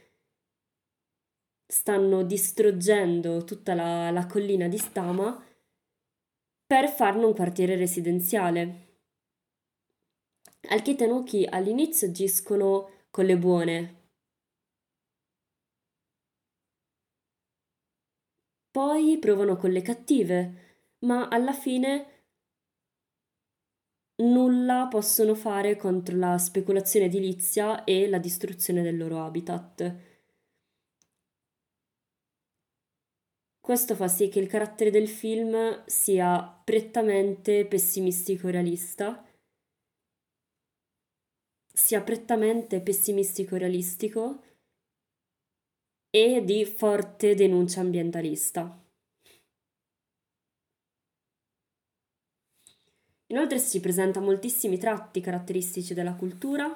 stanno 1.67 2.23
distruggendo 2.23 3.45
tutta 3.45 3.75
la, 3.75 4.11
la 4.11 4.25
collina 4.27 4.69
di 4.69 4.79
Stama 4.79 5.39
per 6.67 6.89
farne 6.89 7.27
un 7.27 7.35
quartiere 7.35 7.77
residenziale. 7.77 8.97
Anche 10.71 10.93
i 10.93 10.97
tanuki 10.97 11.45
all'inizio 11.45 12.07
agiscono 12.09 12.89
con 13.11 13.27
le 13.27 13.37
buone, 13.37 13.95
poi 18.71 19.19
provano 19.19 19.57
con 19.57 19.71
le 19.71 19.83
cattive, 19.83 20.55
ma 21.01 21.29
alla 21.29 21.53
fine 21.53 22.10
nulla 24.21 24.87
possono 24.91 25.35
fare 25.35 25.77
contro 25.77 26.17
la 26.17 26.39
speculazione 26.39 27.07
edilizia 27.07 27.85
e 27.85 28.09
la 28.09 28.19
distruzione 28.19 28.83
del 28.83 28.97
loro 28.97 29.25
habitat. 29.25 30.09
Questo 33.61 33.95
fa 33.95 34.09
sì 34.09 34.29
che 34.29 34.41
il 34.41 34.49
carattere 34.49 34.91
del 34.91 35.09
film 35.09 35.85
sia 35.87 36.43
prettamente 36.65 37.67
pessimistico-realista, 37.67 39.25
sia 41.73 42.03
prettamente 42.03 42.81
pessimistico-realistico 42.81 44.43
e 46.11 46.43
di 46.45 46.65
forte 46.65 47.35
denuncia 47.35 47.81
ambientalista. 47.81 48.80
Inoltre 53.31 53.59
si 53.59 53.81
presenta 53.81 54.21
moltissimi 54.21 54.77
tratti 54.77 55.21
caratteristici 55.21 55.95
della 55.95 56.15
cultura. 56.15 56.69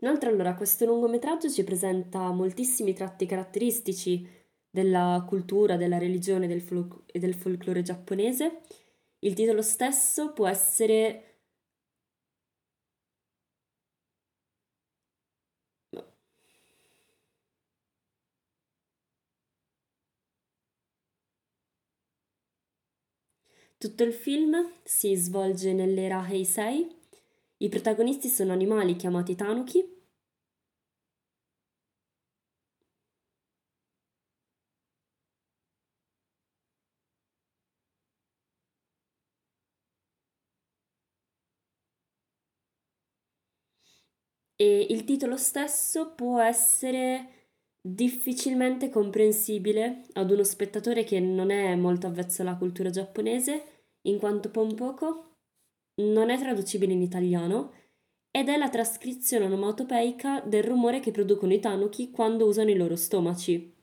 Inoltre, 0.00 0.28
allora, 0.28 0.54
questo 0.54 0.86
lungometraggio 0.86 1.50
ci 1.50 1.62
presenta 1.64 2.30
moltissimi 2.30 2.94
tratti 2.94 3.26
caratteristici 3.26 4.28
della 4.70 5.24
cultura, 5.26 5.76
della 5.76 5.98
religione 5.98 6.46
del 6.48 6.60
fol- 6.60 7.04
e 7.06 7.18
del 7.20 7.34
folklore 7.34 7.82
giapponese. 7.82 8.60
Il 9.20 9.34
titolo 9.34 9.62
stesso 9.62 10.32
può 10.32 10.46
essere 10.48 11.27
Tutto 23.78 24.02
il 24.02 24.12
film 24.12 24.72
si 24.82 25.14
svolge 25.14 25.72
nell'era 25.72 26.26
Heisei. 26.28 26.86
I 27.58 27.68
protagonisti 27.68 28.28
sono 28.28 28.52
animali 28.52 28.96
chiamati 28.96 29.36
tanuki. 29.36 29.84
E 44.60 44.86
il 44.90 45.04
titolo 45.04 45.36
stesso 45.36 46.14
può 46.14 46.40
essere 46.40 47.37
difficilmente 47.80 48.90
comprensibile 48.90 50.04
ad 50.12 50.30
uno 50.30 50.42
spettatore 50.42 51.04
che 51.04 51.20
non 51.20 51.50
è 51.50 51.74
molto 51.76 52.06
avvezzo 52.06 52.42
alla 52.42 52.56
cultura 52.56 52.90
giapponese, 52.90 53.86
in 54.02 54.18
quanto 54.18 54.50
Pompoko 54.50 55.36
non 56.02 56.30
è 56.30 56.38
traducibile 56.38 56.92
in 56.92 57.02
italiano 57.02 57.72
ed 58.30 58.48
è 58.48 58.56
la 58.56 58.68
trascrizione 58.68 59.46
onomatopeica 59.46 60.40
del 60.42 60.62
rumore 60.62 61.00
che 61.00 61.10
producono 61.10 61.52
i 61.52 61.60
tanuki 61.60 62.10
quando 62.10 62.46
usano 62.46 62.70
i 62.70 62.76
loro 62.76 62.94
stomaci. 62.94 63.76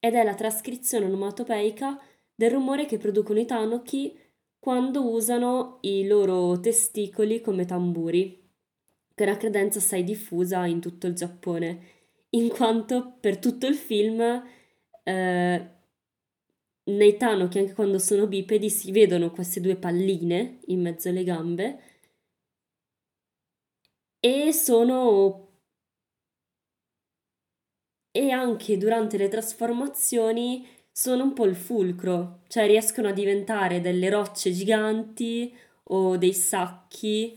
Ed 0.00 0.14
è 0.14 0.22
la 0.22 0.34
trascrizione 0.34 1.06
onomatopeica 1.06 1.98
del 2.34 2.50
rumore 2.50 2.84
che 2.84 2.98
producono 2.98 3.40
i 3.40 3.46
tanuki 3.46 4.18
quando 4.58 5.10
usano 5.10 5.78
i 5.82 6.06
loro 6.06 6.58
testicoli 6.60 7.40
come 7.40 7.64
tamburi 7.64 8.43
che 9.14 9.24
è 9.24 9.26
una 9.28 9.36
credenza 9.36 9.78
assai 9.78 10.04
diffusa 10.04 10.66
in 10.66 10.80
tutto 10.80 11.06
il 11.06 11.14
Giappone, 11.14 11.92
in 12.30 12.48
quanto 12.48 13.16
per 13.20 13.38
tutto 13.38 13.66
il 13.66 13.74
film 13.76 14.20
eh, 15.04 15.70
nei 16.84 17.16
Tanuki, 17.16 17.58
anche 17.58 17.72
quando 17.74 17.98
sono 17.98 18.26
bipedi, 18.26 18.68
si 18.70 18.90
vedono 18.92 19.30
queste 19.30 19.60
due 19.60 19.76
palline 19.76 20.58
in 20.66 20.80
mezzo 20.82 21.08
alle 21.08 21.24
gambe 21.24 21.78
e 24.20 24.52
sono 24.52 25.42
e 28.10 28.30
anche 28.30 28.78
durante 28.78 29.16
le 29.18 29.28
trasformazioni 29.28 30.66
sono 30.90 31.24
un 31.24 31.32
po' 31.32 31.44
il 31.46 31.56
fulcro, 31.56 32.42
cioè 32.46 32.66
riescono 32.66 33.08
a 33.08 33.12
diventare 33.12 33.80
delle 33.80 34.08
rocce 34.08 34.52
giganti 34.52 35.52
o 35.84 36.16
dei 36.16 36.32
sacchi 36.32 37.36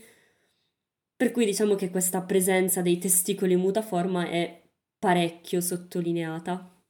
per 1.18 1.32
cui 1.32 1.44
diciamo 1.44 1.74
che 1.74 1.90
questa 1.90 2.22
presenza 2.22 2.80
dei 2.80 2.98
testicoli 2.98 3.54
in 3.54 3.58
mutaforma 3.58 4.28
è 4.28 4.62
parecchio 5.00 5.60
sottolineata. 5.60 6.80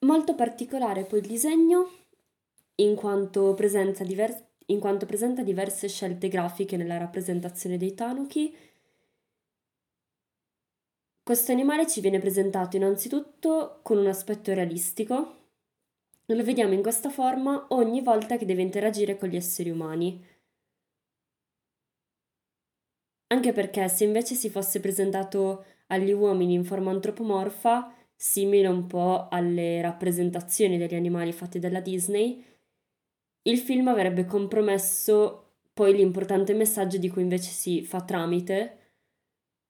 Molto 0.00 0.34
particolare 0.34 1.04
poi 1.04 1.20
il 1.20 1.26
disegno, 1.26 1.90
in 2.74 2.94
quanto, 2.94 3.54
diver- 3.54 4.48
in 4.66 4.78
quanto 4.80 5.06
presenta 5.06 5.42
diverse 5.42 5.88
scelte 5.88 6.28
grafiche 6.28 6.76
nella 6.76 6.98
rappresentazione 6.98 7.78
dei 7.78 7.94
tanuki. 7.94 8.54
Questo 11.22 11.52
animale 11.52 11.86
ci 11.86 12.02
viene 12.02 12.18
presentato 12.18 12.76
innanzitutto 12.76 13.80
con 13.82 13.96
un 13.96 14.08
aspetto 14.08 14.52
realistico. 14.52 15.36
Lo 16.26 16.44
vediamo 16.44 16.74
in 16.74 16.82
questa 16.82 17.08
forma 17.08 17.64
ogni 17.70 18.02
volta 18.02 18.36
che 18.36 18.44
deve 18.44 18.60
interagire 18.60 19.16
con 19.16 19.30
gli 19.30 19.36
esseri 19.36 19.70
umani 19.70 20.29
anche 23.32 23.52
perché 23.52 23.88
se 23.88 24.04
invece 24.04 24.34
si 24.34 24.50
fosse 24.50 24.80
presentato 24.80 25.64
agli 25.88 26.12
uomini 26.12 26.54
in 26.54 26.64
forma 26.64 26.90
antropomorfa, 26.90 27.92
simile 28.14 28.68
un 28.68 28.86
po' 28.86 29.28
alle 29.30 29.80
rappresentazioni 29.80 30.78
degli 30.78 30.94
animali 30.94 31.32
fatte 31.32 31.58
dalla 31.58 31.80
Disney, 31.80 32.44
il 33.42 33.58
film 33.58 33.88
avrebbe 33.88 34.24
compromesso 34.26 35.54
poi 35.72 35.94
l'importante 35.94 36.52
messaggio 36.54 36.98
di 36.98 37.08
cui 37.08 37.22
invece 37.22 37.50
si 37.50 37.84
fa 37.84 38.02
tramite, 38.04 38.94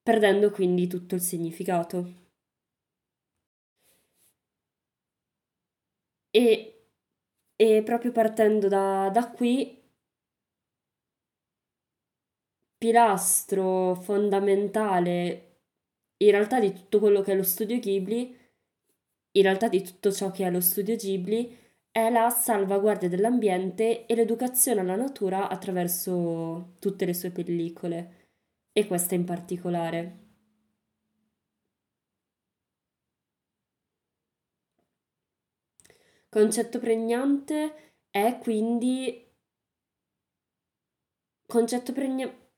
perdendo 0.03 0.51
quindi 0.51 0.87
tutto 0.87 1.15
il 1.15 1.21
significato. 1.21 2.19
E, 6.33 6.85
e 7.57 7.83
proprio 7.85 8.13
partendo 8.13 8.69
da, 8.69 9.11
da 9.13 9.31
qui 9.31 9.80
pilastro 12.81 13.95
fondamentale 13.95 15.49
in 16.17 16.31
realtà 16.31 16.59
di 16.59 16.73
tutto 16.73 16.99
quello 16.99 17.21
che 17.21 17.33
è 17.33 17.37
lo 17.37 17.43
studio 17.43 17.79
Ghibli, 17.79 18.35
in 19.33 19.43
realtà 19.43 19.69
di 19.69 19.83
tutto 19.83 20.11
ciò 20.11 20.31
che 20.31 20.47
è 20.47 20.51
lo 20.51 20.61
studio 20.63 20.97
Ghibli, 20.97 21.59
è 21.91 22.09
la 22.09 22.31
salvaguardia 22.31 23.11
dell'ambiente 23.11 24.07
e 24.07 24.15
l'educazione 24.15 24.81
alla 24.81 24.97
natura 24.97 25.51
attraverso 25.51 26.77
tutte 26.79 27.05
le 27.05 27.13
sue 27.13 27.31
pellicole, 27.31 28.29
e 28.73 28.87
questa 28.87 29.15
in 29.15 29.25
particolare. 29.25 30.19
Concetto 36.31 36.79
pregnante 36.79 37.97
è 38.11 38.39
quindi 38.41 39.27
concetto 41.47 41.93
pregnante 41.93 42.50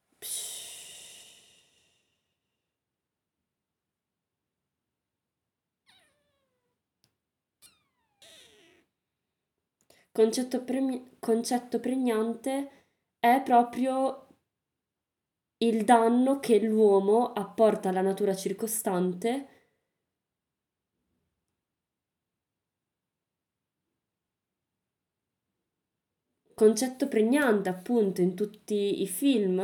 Concetto, 10.12 10.62
premi- 10.62 11.16
concetto 11.18 11.80
pregnante 11.80 12.86
è 13.18 13.42
proprio 13.44 14.28
il 15.62 15.84
danno 15.84 16.40
che 16.40 16.58
l'uomo 16.60 17.32
apporta 17.32 17.88
alla 17.88 18.02
natura 18.02 18.34
circostante 18.34 19.46
concetto 26.54 27.08
pregnante 27.08 27.68
appunto 27.68 28.20
in 28.22 28.34
tutti 28.34 29.02
i 29.02 29.06
film 29.06 29.60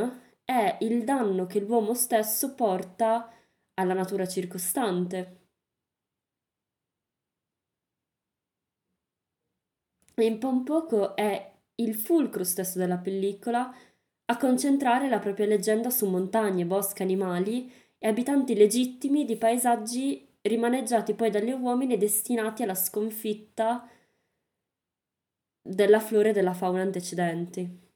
è 0.49 0.77
il 0.79 1.03
danno 1.03 1.45
che 1.45 1.59
l'uomo 1.59 1.93
stesso 1.93 2.55
porta 2.55 3.31
alla 3.75 3.93
natura 3.93 4.27
circostante. 4.27 5.41
E 10.15 10.25
in 10.25 10.39
Pompoko 10.39 11.15
è 11.15 11.53
il 11.75 11.93
fulcro 11.93 12.43
stesso 12.43 12.79
della 12.79 12.97
pellicola 12.97 13.71
a 14.25 14.37
concentrare 14.37 15.07
la 15.07 15.19
propria 15.19 15.45
leggenda 15.45 15.91
su 15.91 16.09
montagne, 16.09 16.65
boschi, 16.65 17.03
animali 17.03 17.71
e 17.99 18.07
abitanti 18.07 18.55
legittimi 18.55 19.25
di 19.25 19.37
paesaggi 19.37 20.27
rimaneggiati 20.41 21.13
poi 21.13 21.29
dagli 21.29 21.51
uomini 21.51 21.93
e 21.93 21.97
destinati 21.97 22.63
alla 22.63 22.73
sconfitta 22.73 23.87
della 25.61 25.99
flora 25.99 26.29
e 26.29 26.33
della 26.33 26.55
fauna 26.55 26.81
antecedenti. 26.81 27.88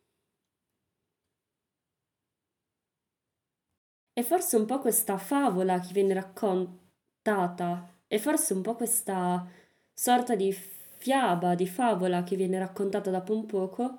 E 4.15 4.21
forse 4.23 4.57
un 4.57 4.65
po' 4.65 4.79
questa 4.79 5.17
favola 5.17 5.79
che 5.79 5.91
viene 5.91 6.13
raccontata, 6.13 7.89
e 8.07 8.19
forse 8.19 8.53
un 8.53 8.61
po' 8.61 8.75
questa 8.75 9.43
sorta 9.93 10.35
di 10.35 10.51
fiaba, 10.51 11.55
di 11.55 11.67
favola 11.67 12.21
che 12.23 12.35
viene 12.35 12.59
raccontata 12.59 13.09
da 13.09 13.21
Pompoco, 13.21 13.97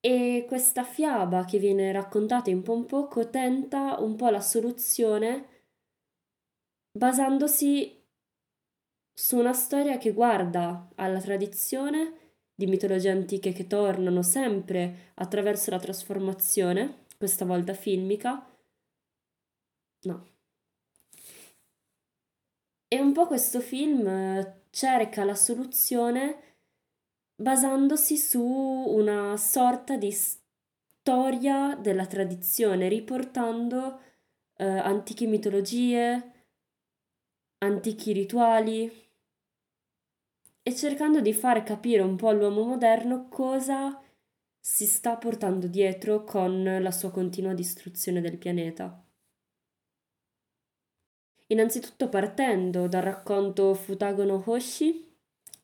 E 0.00 0.44
questa 0.48 0.82
fiaba 0.84 1.44
che 1.44 1.58
viene 1.58 1.92
raccontata 1.92 2.50
in 2.50 2.62
Pompoco 2.62 3.30
tenta 3.30 3.98
un 4.00 4.16
po' 4.16 4.28
la 4.28 4.40
soluzione 4.40 5.57
basandosi 6.98 7.96
su 9.14 9.38
una 9.38 9.52
storia 9.52 9.98
che 9.98 10.12
guarda 10.12 10.90
alla 10.96 11.20
tradizione 11.20 12.34
di 12.54 12.66
mitologie 12.66 13.10
antiche 13.10 13.52
che 13.52 13.68
tornano 13.68 14.22
sempre 14.22 15.12
attraverso 15.14 15.70
la 15.70 15.78
trasformazione, 15.78 17.04
questa 17.16 17.44
volta 17.44 17.72
filmica. 17.72 18.44
No. 20.02 20.26
E 22.88 23.00
un 23.00 23.12
po' 23.12 23.26
questo 23.26 23.60
film 23.60 24.06
eh, 24.06 24.62
cerca 24.70 25.24
la 25.24 25.36
soluzione 25.36 26.56
basandosi 27.36 28.16
su 28.16 28.42
una 28.42 29.36
sorta 29.36 29.96
di 29.96 30.10
storia 30.10 31.76
della 31.76 32.06
tradizione, 32.06 32.88
riportando 32.88 34.00
eh, 34.56 34.64
antiche 34.64 35.26
mitologie, 35.26 36.37
antichi 37.58 38.12
rituali 38.12 39.06
e 40.62 40.74
cercando 40.74 41.20
di 41.20 41.32
far 41.32 41.62
capire 41.62 42.02
un 42.02 42.16
po' 42.16 42.28
all'uomo 42.28 42.64
moderno 42.64 43.28
cosa 43.28 44.00
si 44.60 44.86
sta 44.86 45.16
portando 45.16 45.66
dietro 45.66 46.24
con 46.24 46.62
la 46.62 46.90
sua 46.90 47.10
continua 47.10 47.54
distruzione 47.54 48.20
del 48.20 48.36
pianeta. 48.36 49.02
Innanzitutto 51.46 52.08
partendo 52.10 52.86
dal 52.86 53.02
racconto 53.02 53.72
Futago 53.72 54.24
no 54.24 54.42
Hoshi 54.44 55.10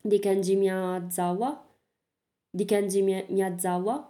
di 0.01 0.19
Kenji 0.19 0.57
Miyazawa, 0.57 1.69
di 2.51 2.65
Kenji 2.65 3.03
Miyazawa, 3.03 4.09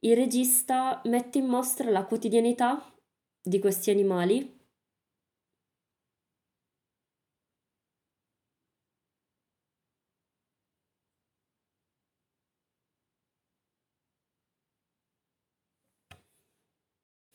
il 0.00 0.16
regista 0.16 1.02
mette 1.04 1.38
in 1.38 1.46
mostra 1.46 1.90
la 1.90 2.04
quotidianità 2.04 2.82
di 3.42 3.58
questi 3.58 3.90
animali 3.90 4.59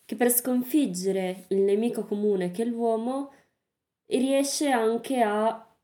che 0.05 0.15
per 0.15 0.29
sconfiggere 0.29 1.45
il 1.49 1.61
nemico 1.61 2.05
comune 2.05 2.51
che 2.51 2.61
è 2.61 2.65
l'uomo 2.65 3.33
riesce 4.05 4.69
anche 4.69 5.21
a 5.21 5.75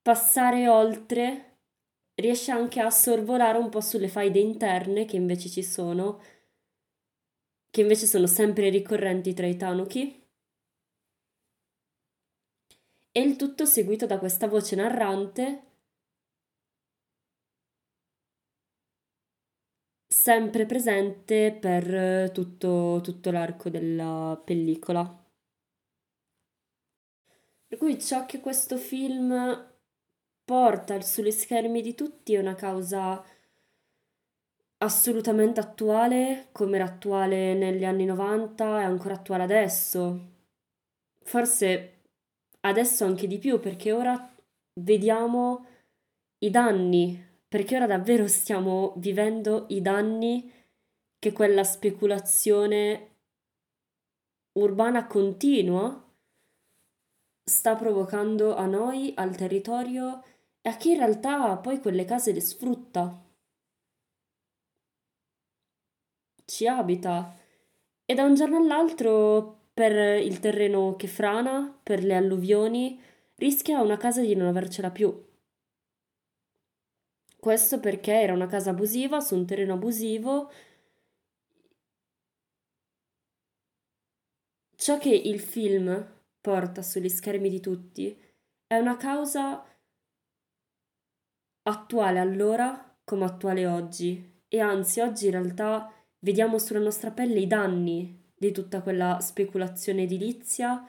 passare 0.00 0.68
oltre, 0.68 1.58
riesce 2.14 2.52
anche 2.52 2.80
a 2.80 2.90
sorvolare 2.90 3.58
un 3.58 3.68
po' 3.68 3.80
sulle 3.80 4.08
faide 4.08 4.38
interne 4.38 5.06
che 5.06 5.16
invece 5.16 5.48
ci 5.48 5.62
sono, 5.62 6.22
che 7.70 7.80
invece 7.80 8.06
sono 8.06 8.26
sempre 8.26 8.68
ricorrenti 8.68 9.32
tra 9.34 9.46
i 9.46 9.56
tanuki. 9.56 10.22
E 13.10 13.20
il 13.20 13.36
tutto 13.36 13.64
seguito 13.64 14.06
da 14.06 14.18
questa 14.18 14.46
voce 14.46 14.76
narrante 14.76 15.73
sempre 20.24 20.64
presente 20.64 21.52
per 21.52 22.30
tutto, 22.30 23.00
tutto 23.02 23.30
l'arco 23.30 23.68
della 23.68 24.40
pellicola. 24.42 25.04
Per 27.66 27.76
cui 27.76 28.00
ciò 28.00 28.24
che 28.24 28.40
questo 28.40 28.78
film 28.78 29.34
porta 30.42 30.98
sugli 31.02 31.30
schermi 31.30 31.82
di 31.82 31.94
tutti 31.94 32.32
è 32.32 32.38
una 32.38 32.54
causa 32.54 33.22
assolutamente 34.78 35.60
attuale, 35.60 36.48
come 36.52 36.76
era 36.76 36.86
attuale 36.86 37.52
negli 37.52 37.84
anni 37.84 38.06
90 38.06 38.80
e 38.80 38.84
ancora 38.84 39.16
attuale 39.16 39.42
adesso. 39.42 40.20
Forse 41.20 42.00
adesso 42.60 43.04
anche 43.04 43.26
di 43.26 43.36
più, 43.36 43.60
perché 43.60 43.92
ora 43.92 44.34
vediamo 44.80 45.66
i 46.38 46.48
danni 46.48 47.32
perché 47.54 47.76
ora 47.76 47.86
davvero 47.86 48.26
stiamo 48.26 48.94
vivendo 48.96 49.66
i 49.68 49.80
danni 49.80 50.52
che 51.20 51.30
quella 51.30 51.62
speculazione 51.62 53.18
urbana 54.54 55.06
continua 55.06 56.04
sta 57.44 57.76
provocando 57.76 58.56
a 58.56 58.66
noi, 58.66 59.12
al 59.14 59.36
territorio 59.36 60.24
e 60.62 60.68
a 60.68 60.76
chi 60.76 60.90
in 60.90 60.96
realtà 60.96 61.56
poi 61.58 61.78
quelle 61.78 62.04
case 62.04 62.32
le 62.32 62.40
sfrutta. 62.40 63.24
Ci 66.44 66.66
abita 66.66 67.36
e 68.04 68.14
da 68.14 68.24
un 68.24 68.34
giorno 68.34 68.56
all'altro 68.56 69.68
per 69.72 70.20
il 70.20 70.40
terreno 70.40 70.96
che 70.96 71.06
frana, 71.06 71.78
per 71.84 72.02
le 72.02 72.16
alluvioni, 72.16 73.00
rischia 73.36 73.80
una 73.80 73.96
casa 73.96 74.22
di 74.22 74.34
non 74.34 74.48
avercela 74.48 74.90
più. 74.90 75.32
Questo 77.44 77.78
perché 77.78 78.22
era 78.22 78.32
una 78.32 78.46
casa 78.46 78.70
abusiva 78.70 79.20
su 79.20 79.34
un 79.34 79.44
terreno 79.44 79.74
abusivo. 79.74 80.50
Ciò 84.74 84.96
che 84.96 85.10
il 85.10 85.38
film 85.40 86.22
porta 86.40 86.80
sugli 86.80 87.10
schermi 87.10 87.50
di 87.50 87.60
tutti 87.60 88.18
è 88.66 88.78
una 88.78 88.96
causa 88.96 89.62
attuale 91.64 92.18
allora 92.18 92.98
come 93.04 93.26
attuale 93.26 93.66
oggi 93.66 94.42
e 94.48 94.60
anzi 94.60 95.00
oggi 95.00 95.26
in 95.26 95.32
realtà 95.32 95.92
vediamo 96.20 96.58
sulla 96.58 96.80
nostra 96.80 97.10
pelle 97.10 97.40
i 97.40 97.46
danni 97.46 98.32
di 98.34 98.52
tutta 98.52 98.80
quella 98.80 99.20
speculazione 99.20 100.04
edilizia 100.04 100.82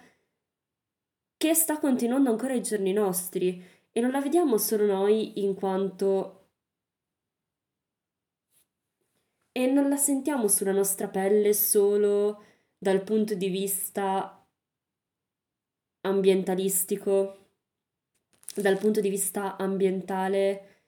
che 1.36 1.54
sta 1.54 1.80
continuando 1.80 2.30
ancora 2.30 2.54
ai 2.54 2.64
giorni 2.64 2.94
nostri 2.94 3.62
e 3.92 4.00
non 4.00 4.12
la 4.12 4.22
vediamo 4.22 4.58
solo 4.58 4.86
noi 4.86 5.44
in 5.44 5.54
quanto 5.54 6.44
e 9.58 9.68
non 9.68 9.88
la 9.88 9.96
sentiamo 9.96 10.50
sulla 10.50 10.74
nostra 10.74 11.08
pelle 11.08 11.54
solo 11.54 12.44
dal 12.78 13.04
punto 13.04 13.36
di 13.36 13.48
vista 13.48 14.46
ambientalistico, 16.02 17.52
dal 18.54 18.78
punto 18.78 19.00
di 19.00 19.10
vista 19.10 19.56
ambientale 19.56 20.84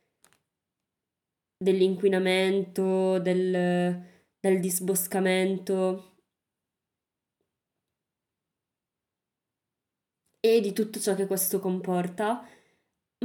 dell'inquinamento, 1.58 3.20
del, 3.20 4.04
del 4.38 4.60
disboscamento. 4.60 6.16
E 10.42 10.60
di 10.60 10.74
tutto 10.74 11.00
ciò 11.00 11.16
che 11.16 11.26
questo 11.26 11.60
comporta, 11.60 12.46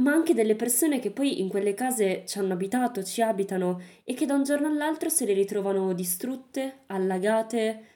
ma 0.01 0.11
anche 0.11 0.33
delle 0.33 0.55
persone 0.55 0.99
che 0.99 1.11
poi 1.11 1.39
in 1.39 1.49
quelle 1.49 1.73
case 1.73 2.25
ci 2.25 2.39
hanno 2.39 2.53
abitato, 2.53 3.03
ci 3.03 3.21
abitano 3.21 3.79
e 4.03 4.13
che 4.15 4.25
da 4.25 4.33
un 4.35 4.43
giorno 4.43 4.67
all'altro 4.67 5.09
se 5.09 5.25
le 5.25 5.33
ritrovano 5.33 5.93
distrutte, 5.93 6.83
allagate. 6.87 7.87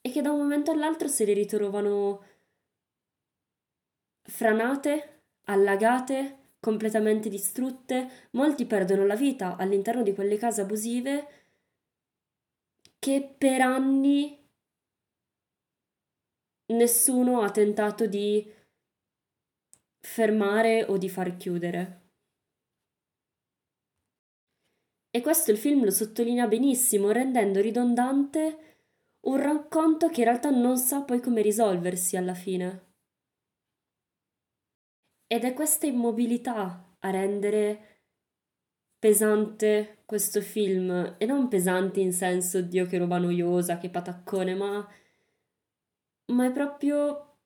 E 0.00 0.10
che 0.10 0.22
da 0.22 0.32
un 0.32 0.38
momento 0.38 0.70
all'altro 0.72 1.06
se 1.08 1.24
le 1.24 1.34
ritrovano 1.34 2.20
franate, 4.22 5.22
allagate, 5.44 6.50
completamente 6.60 7.28
distrutte. 7.28 8.28
Molti 8.32 8.64
perdono 8.66 9.04
la 9.06 9.16
vita 9.16 9.56
all'interno 9.56 10.02
di 10.02 10.14
quelle 10.14 10.36
case 10.36 10.60
abusive 10.60 11.26
che 12.98 13.34
per 13.38 13.60
anni 13.60 14.47
nessuno 16.68 17.40
ha 17.40 17.50
tentato 17.50 18.06
di 18.06 18.54
fermare 20.00 20.84
o 20.84 20.96
di 20.96 21.08
far 21.08 21.36
chiudere. 21.36 22.02
E 25.10 25.20
questo 25.20 25.50
il 25.50 25.58
film 25.58 25.84
lo 25.84 25.90
sottolinea 25.90 26.46
benissimo, 26.46 27.10
rendendo 27.10 27.60
ridondante 27.60 28.76
un 29.20 29.36
racconto 29.36 30.08
che 30.08 30.20
in 30.20 30.26
realtà 30.26 30.50
non 30.50 30.76
sa 30.76 31.02
poi 31.02 31.20
come 31.20 31.42
risolversi 31.42 32.16
alla 32.16 32.34
fine. 32.34 32.86
Ed 35.26 35.44
è 35.44 35.52
questa 35.54 35.86
immobilità 35.86 36.96
a 36.98 37.10
rendere 37.10 38.02
pesante 38.98 40.02
questo 40.04 40.40
film, 40.40 41.16
e 41.18 41.26
non 41.26 41.48
pesante 41.48 42.00
in 42.00 42.12
senso 42.12 42.60
Dio 42.62 42.86
che 42.86 42.98
roba 42.98 43.18
noiosa, 43.18 43.78
che 43.78 43.90
pataccone, 43.90 44.54
ma 44.54 44.88
ma 46.28 46.46
è 46.46 46.52
proprio 46.52 47.36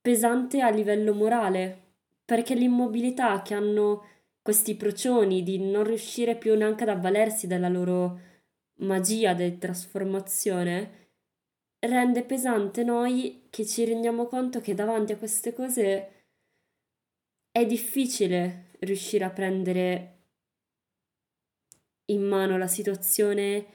pesante 0.00 0.60
a 0.60 0.70
livello 0.70 1.14
morale, 1.14 1.94
perché 2.24 2.54
l'immobilità 2.54 3.42
che 3.42 3.54
hanno 3.54 4.06
questi 4.42 4.76
procioni 4.76 5.42
di 5.42 5.58
non 5.58 5.84
riuscire 5.84 6.36
più 6.36 6.54
neanche 6.54 6.82
ad 6.82 6.90
avvalersi 6.90 7.46
della 7.46 7.68
loro 7.68 8.20
magia 8.78 9.32
di 9.32 9.56
trasformazione 9.56 11.04
rende 11.78 12.24
pesante 12.24 12.82
noi 12.82 13.46
che 13.50 13.64
ci 13.64 13.84
rendiamo 13.84 14.26
conto 14.26 14.60
che 14.60 14.74
davanti 14.74 15.12
a 15.12 15.16
queste 15.16 15.52
cose 15.52 16.26
è 17.50 17.64
difficile 17.66 18.70
riuscire 18.80 19.24
a 19.24 19.30
prendere 19.30 20.10
in 22.06 22.22
mano 22.22 22.58
la 22.58 22.66
situazione 22.66 23.66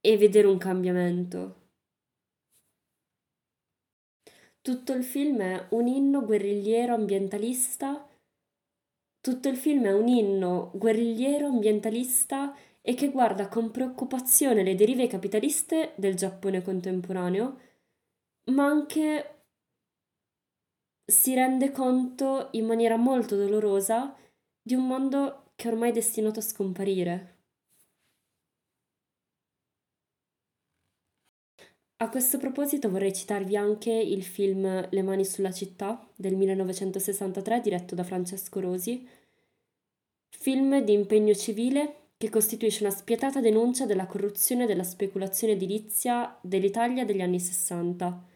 e 0.00 0.16
vedere 0.16 0.46
un 0.46 0.58
cambiamento. 0.58 1.59
Tutto 4.62 4.92
il 4.92 5.04
film 5.04 5.40
è 5.40 5.66
un 5.70 5.86
inno 5.86 6.22
guerrigliero 6.22 6.92
ambientalista. 6.92 8.06
Tutto 9.18 9.48
il 9.48 9.56
film 9.56 9.86
è 9.86 9.92
un 9.92 10.06
inno 10.06 10.70
guerrigliero 10.74 11.46
ambientalista 11.46 12.54
e 12.82 12.92
che 12.92 13.10
guarda 13.10 13.48
con 13.48 13.70
preoccupazione 13.70 14.62
le 14.62 14.74
derive 14.74 15.06
capitaliste 15.06 15.92
del 15.96 16.14
Giappone 16.14 16.60
contemporaneo, 16.60 17.58
ma 18.50 18.66
anche 18.66 19.44
si 21.06 21.34
rende 21.34 21.70
conto 21.72 22.48
in 22.52 22.66
maniera 22.66 22.96
molto 22.96 23.36
dolorosa 23.36 24.14
di 24.60 24.74
un 24.74 24.86
mondo 24.86 25.52
che 25.56 25.68
ormai 25.68 25.88
è 25.88 25.92
destinato 25.92 26.38
a 26.40 26.42
scomparire. 26.42 27.39
A 32.02 32.08
questo 32.08 32.38
proposito 32.38 32.88
vorrei 32.88 33.12
citarvi 33.12 33.56
anche 33.56 33.92
il 33.92 34.22
film 34.22 34.88
Le 34.88 35.02
mani 35.02 35.22
sulla 35.22 35.52
città 35.52 36.08
del 36.16 36.34
1963 36.34 37.60
diretto 37.60 37.94
da 37.94 38.04
Francesco 38.04 38.58
Rosi, 38.58 39.06
film 40.30 40.82
di 40.82 40.94
impegno 40.94 41.34
civile 41.34 42.12
che 42.16 42.30
costituisce 42.30 42.84
una 42.84 42.92
spietata 42.94 43.42
denuncia 43.42 43.84
della 43.84 44.06
corruzione 44.06 44.64
e 44.64 44.66
della 44.66 44.82
speculazione 44.82 45.52
edilizia 45.52 46.38
dell'Italia 46.40 47.04
degli 47.04 47.20
anni 47.20 47.38
60, 47.38 48.26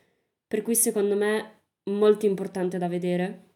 per 0.47 0.61
cui 0.61 0.75
secondo 0.75 1.17
me 1.17 1.62
molto 1.85 2.27
importante 2.27 2.77
da 2.77 2.89
vedere. 2.89 3.55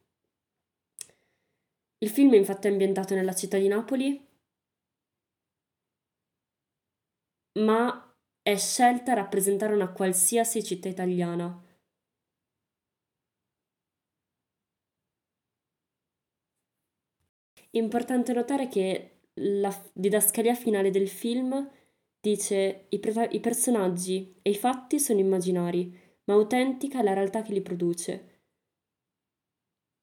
Il 1.98 2.08
film 2.08 2.32
infatti 2.32 2.66
è 2.66 2.70
ambientato 2.70 3.14
nella 3.14 3.34
città 3.34 3.58
di 3.58 3.68
Napoli, 3.68 4.26
ma 7.60 8.07
è 8.48 8.56
scelta 8.56 9.12
a 9.12 9.16
rappresentare 9.16 9.74
una 9.74 9.92
qualsiasi 9.92 10.64
città 10.64 10.88
italiana. 10.88 11.62
Importante 17.72 18.32
notare 18.32 18.68
che 18.68 19.18
la 19.34 19.70
didascalia 19.92 20.54
finale 20.54 20.90
del 20.90 21.08
film 21.08 21.70
dice 22.18 22.86
i, 22.88 22.98
pre- 22.98 23.28
i 23.30 23.40
personaggi 23.40 24.34
e 24.40 24.50
i 24.50 24.54
fatti 24.56 24.98
sono 24.98 25.20
immaginari, 25.20 25.94
ma 26.24 26.32
autentica 26.32 27.00
è 27.00 27.02
la 27.02 27.12
realtà 27.12 27.42
che 27.42 27.52
li 27.52 27.60
produce. 27.60 28.44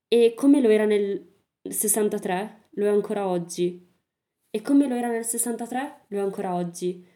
E 0.08 0.36
come 0.36 0.62
lo 0.62 0.70
era 0.70 0.86
nel 0.86 1.34
63, 1.68 2.68
lo 2.74 2.86
è 2.86 2.90
ancora 2.90 3.28
oggi. 3.28 3.92
E 4.52 4.62
come 4.62 4.88
lo 4.88 4.94
era 4.94 5.10
nel 5.10 5.26
63, 5.26 6.06
lo 6.10 6.20
è 6.20 6.22
ancora 6.22 6.54
oggi. 6.54 7.14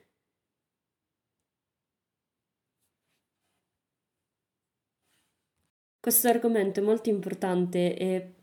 Questo 6.01 6.27
argomento 6.27 6.81
è 6.81 6.83
molto 6.83 7.07
importante 7.07 7.95
e 7.95 8.33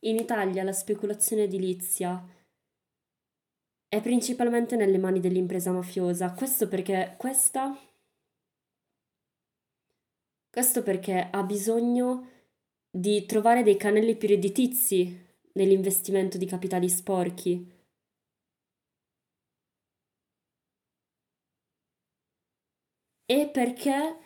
in 0.00 0.16
Italia 0.16 0.62
la 0.64 0.72
speculazione 0.72 1.44
edilizia 1.44 2.22
è 3.92 4.00
principalmente 4.00 4.74
nelle 4.74 4.96
mani 4.96 5.20
dell'impresa 5.20 5.70
mafiosa. 5.70 6.32
Questo 6.32 6.66
perché 6.66 7.14
questa 7.18 7.76
questo 10.48 10.82
perché 10.82 11.28
ha 11.30 11.42
bisogno 11.42 12.28
di 12.90 13.26
trovare 13.26 13.62
dei 13.62 13.76
canali 13.76 14.16
più 14.16 14.28
redditizi 14.28 15.14
nell'investimento 15.52 16.38
di 16.38 16.46
capitali 16.46 16.88
sporchi. 16.88 17.70
E 23.26 23.48
perché 23.52 24.16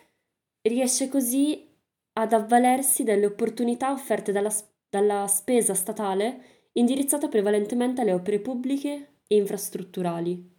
riesce 0.61 1.09
così 1.09 1.77
ad 2.13 2.31
avvalersi 2.31 3.03
delle 3.03 3.25
opportunità 3.25 3.91
offerte 3.91 4.31
dalla, 4.31 4.53
dalla 4.89 5.27
spesa 5.27 5.73
statale 5.73 6.69
indirizzata 6.73 7.27
prevalentemente 7.27 8.01
alle 8.01 8.13
opere 8.13 8.39
pubbliche 8.39 9.16
infrastrutturali. 9.27 10.55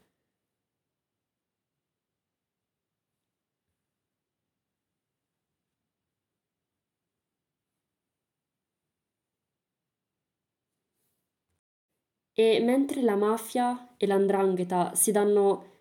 E 12.35 12.61
mentre 12.61 13.03
la 13.03 13.17
mafia 13.17 13.97
e 13.97 14.07
l'andrangheta 14.07 14.95
si 14.95 15.11
danno 15.11 15.79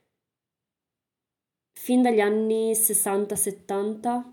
fin 1.79 2.01
dagli 2.01 2.19
anni 2.19 2.73
60-70, 2.73 4.23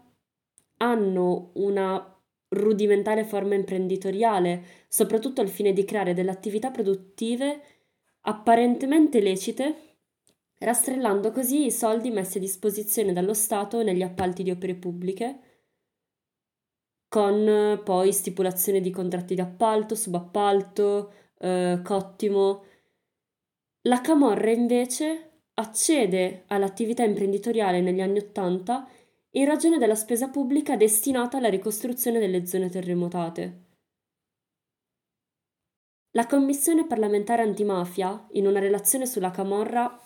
hanno 0.79 1.51
una 1.57 2.19
rudimentale 2.49 3.25
forma 3.25 3.55
imprenditoriale, 3.55 4.87
soprattutto 4.89 5.43
al 5.43 5.49
fine 5.49 5.73
di 5.73 5.85
creare 5.85 6.15
delle 6.15 6.31
attività 6.31 6.71
produttive 6.71 7.74
apparentemente 8.27 9.21
lecite, 9.21 9.97
rastrellando 10.59 11.31
così 11.31 11.67
i 11.67 11.71
soldi 11.71 12.11
messi 12.11 12.39
a 12.39 12.41
disposizione 12.41 13.13
dallo 13.13 13.35
Stato 13.35 13.83
negli 13.83 14.03
appalti 14.03 14.43
di 14.43 14.51
opere 14.51 14.75
pubbliche, 14.75 15.39
con 17.09 17.81
poi 17.85 18.13
stipulazione 18.13 18.81
di 18.81 18.91
contratti 18.91 19.35
di 19.35 19.41
appalto, 19.41 19.95
subappalto, 19.95 21.13
eh, 21.39 21.81
cottimo. 21.83 22.65
La 23.83 24.01
Camorra 24.01 24.51
invece 24.51 25.43
accede 25.55 26.45
all'attività 26.49 27.05
imprenditoriale 27.05 27.81
negli 27.81 28.01
anni 28.01 28.19
Ottanta 28.19 28.89
in 29.37 29.45
ragione 29.45 29.79
della 29.79 29.95
spesa 29.95 30.29
pubblica 30.29 30.77
destinata 30.77 31.37
alla 31.37 31.49
ricostruzione 31.49 32.19
delle 32.19 32.47
zone 32.47 32.69
terremotate. 32.69 33.64
La 36.17 36.27
Commissione 36.29 36.87
parlamentare 36.87 37.43
antimafia, 37.43 38.29
in 38.35 38.47
una 38.47 38.61
relazione 38.61 39.05
sulla 39.05 39.33
Camorra, 39.33 40.01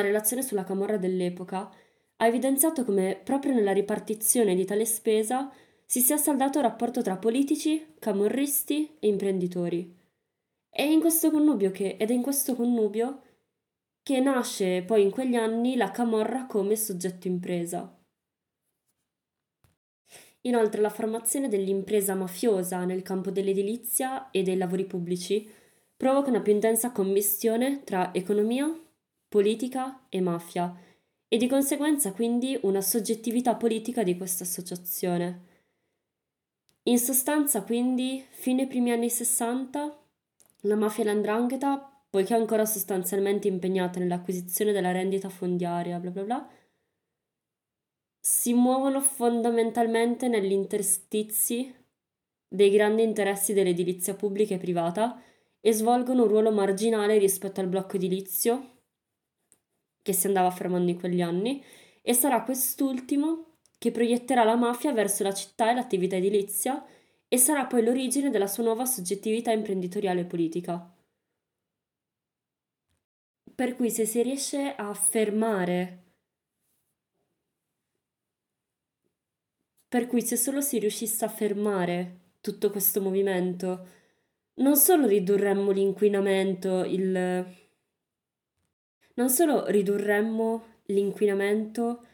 relazione 0.00 0.42
sulla 0.42 0.62
Camorra 0.62 0.96
dell'epoca, 0.96 1.68
ha 2.18 2.26
evidenziato 2.28 2.84
come 2.84 3.20
proprio 3.20 3.52
nella 3.52 3.72
ripartizione 3.72 4.54
di 4.54 4.64
tale 4.64 4.84
spesa 4.84 5.50
si 5.84 5.98
sia 5.98 6.16
saldato 6.16 6.58
il 6.58 6.66
rapporto 6.66 7.02
tra 7.02 7.16
politici, 7.16 7.94
camorristi 7.98 8.96
e 9.00 9.08
imprenditori. 9.08 9.92
È 10.70 10.82
in 10.82 11.00
questo 11.00 11.32
connubio 11.32 11.72
che, 11.72 11.96
ed 11.96 12.08
è 12.08 12.12
in 12.14 12.22
questo 12.22 12.54
connubio 12.54 13.22
che 14.04 14.20
nasce 14.20 14.84
poi 14.86 15.02
in 15.02 15.10
quegli 15.10 15.34
anni 15.34 15.74
la 15.74 15.90
Camorra 15.90 16.46
come 16.46 16.76
soggetto 16.76 17.26
impresa. 17.26 17.92
Inoltre 20.42 20.80
la 20.80 20.90
formazione 20.90 21.48
dell'impresa 21.48 22.14
mafiosa 22.14 22.84
nel 22.84 23.02
campo 23.02 23.30
dell'edilizia 23.30 24.30
e 24.30 24.42
dei 24.42 24.56
lavori 24.56 24.84
pubblici 24.84 25.48
provoca 25.96 26.30
una 26.30 26.40
più 26.40 26.52
intensa 26.52 26.90
commistione 26.90 27.84
tra 27.84 28.12
economia, 28.12 28.68
politica 29.28 30.06
e 30.08 30.20
mafia 30.20 30.74
e 31.28 31.36
di 31.36 31.46
conseguenza 31.46 32.12
quindi 32.12 32.58
una 32.62 32.80
soggettività 32.80 33.54
politica 33.54 34.02
di 34.02 34.16
questa 34.16 34.44
associazione. 34.44 35.50
In 36.84 36.98
sostanza 36.98 37.62
quindi, 37.62 38.22
fine 38.30 38.66
primi 38.66 38.90
anni 38.90 39.08
60, 39.08 39.96
la 40.62 40.74
mafia 40.74 41.04
e 41.04 41.06
l'andrangheta, 41.06 42.02
poiché 42.10 42.34
ancora 42.34 42.66
sostanzialmente 42.66 43.46
impegnate 43.46 44.00
nell'acquisizione 44.00 44.72
della 44.72 44.90
rendita 44.90 45.28
fondiaria, 45.28 45.98
bla 46.00 46.10
bla 46.10 46.22
bla, 46.24 46.48
si 48.24 48.54
muovono 48.54 49.00
fondamentalmente 49.00 50.28
negli 50.28 50.52
interstizi 50.52 51.74
dei 52.46 52.70
grandi 52.70 53.02
interessi 53.02 53.52
dell'edilizia 53.52 54.14
pubblica 54.14 54.54
e 54.54 54.58
privata 54.58 55.20
e 55.60 55.72
svolgono 55.72 56.22
un 56.22 56.28
ruolo 56.28 56.52
marginale 56.52 57.18
rispetto 57.18 57.60
al 57.60 57.66
blocco 57.66 57.96
edilizio 57.96 58.82
che 60.00 60.12
si 60.12 60.28
andava 60.28 60.52
fermando 60.52 60.92
in 60.92 61.00
quegli 61.00 61.20
anni 61.20 61.64
e 62.00 62.14
sarà 62.14 62.44
quest'ultimo 62.44 63.56
che 63.76 63.90
proietterà 63.90 64.44
la 64.44 64.54
mafia 64.54 64.92
verso 64.92 65.24
la 65.24 65.34
città 65.34 65.72
e 65.72 65.74
l'attività 65.74 66.14
edilizia 66.14 66.84
e 67.26 67.36
sarà 67.38 67.66
poi 67.66 67.82
l'origine 67.82 68.30
della 68.30 68.46
sua 68.46 68.62
nuova 68.62 68.84
soggettività 68.84 69.50
imprenditoriale 69.50 70.20
e 70.20 70.26
politica. 70.26 70.94
Per 73.52 73.74
cui 73.74 73.90
se 73.90 74.06
si 74.06 74.22
riesce 74.22 74.76
a 74.76 74.94
fermare 74.94 76.01
Per 79.92 80.06
cui 80.06 80.22
se 80.22 80.36
solo 80.36 80.62
si 80.62 80.78
riuscisse 80.78 81.22
a 81.22 81.28
fermare 81.28 82.36
tutto 82.40 82.70
questo 82.70 83.02
movimento, 83.02 83.86
non 84.54 84.74
solo 84.74 85.06
ridurremmo 85.06 85.70
l'inquinamento, 85.70 86.82
il... 86.84 87.46
non 89.12 89.28
solo 89.28 89.66
ridurremmo 89.66 90.64
l'inquinamento 90.84 92.06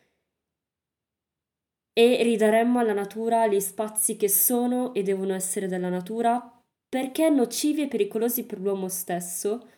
e 1.93 2.21
ridaremmo 2.25 2.81
alla 2.81 2.95
natura 2.95 3.47
gli 3.47 3.61
spazi 3.61 4.17
che 4.17 4.29
sono 4.29 4.93
e 4.93 5.05
devono 5.05 5.33
essere 5.33 5.69
della 5.69 5.89
natura, 5.89 6.61
perché 6.89 7.29
nocivi 7.29 7.83
e 7.83 7.87
pericolosi 7.87 8.45
per 8.45 8.59
l'uomo 8.59 8.89
stesso, 8.89 9.69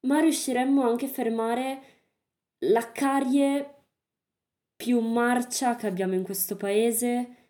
ma 0.00 0.18
riusciremmo 0.18 0.82
anche 0.82 1.06
a 1.06 1.10
fermare 1.10 1.82
la 2.64 2.90
carie 2.90 3.79
più 4.80 4.98
marcia 5.00 5.76
che 5.76 5.86
abbiamo 5.86 6.14
in 6.14 6.22
questo 6.22 6.56
paese, 6.56 7.48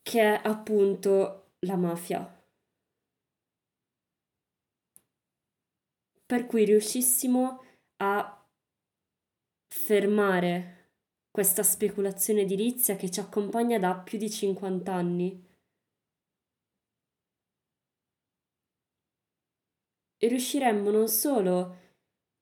che 0.00 0.20
è 0.20 0.40
appunto 0.44 1.54
la 1.66 1.74
mafia. 1.74 2.22
Per 6.24 6.46
cui 6.46 6.64
riuscissimo 6.66 7.64
a 7.96 8.48
fermare 9.74 10.92
questa 11.32 11.64
speculazione 11.64 12.42
edilizia 12.42 12.94
che 12.94 13.10
ci 13.10 13.18
accompagna 13.18 13.80
da 13.80 13.98
più 13.98 14.18
di 14.18 14.30
50 14.30 14.92
anni. 14.94 15.44
E 20.16 20.28
riusciremmo 20.28 20.90
non 20.90 21.08
solo 21.08 21.85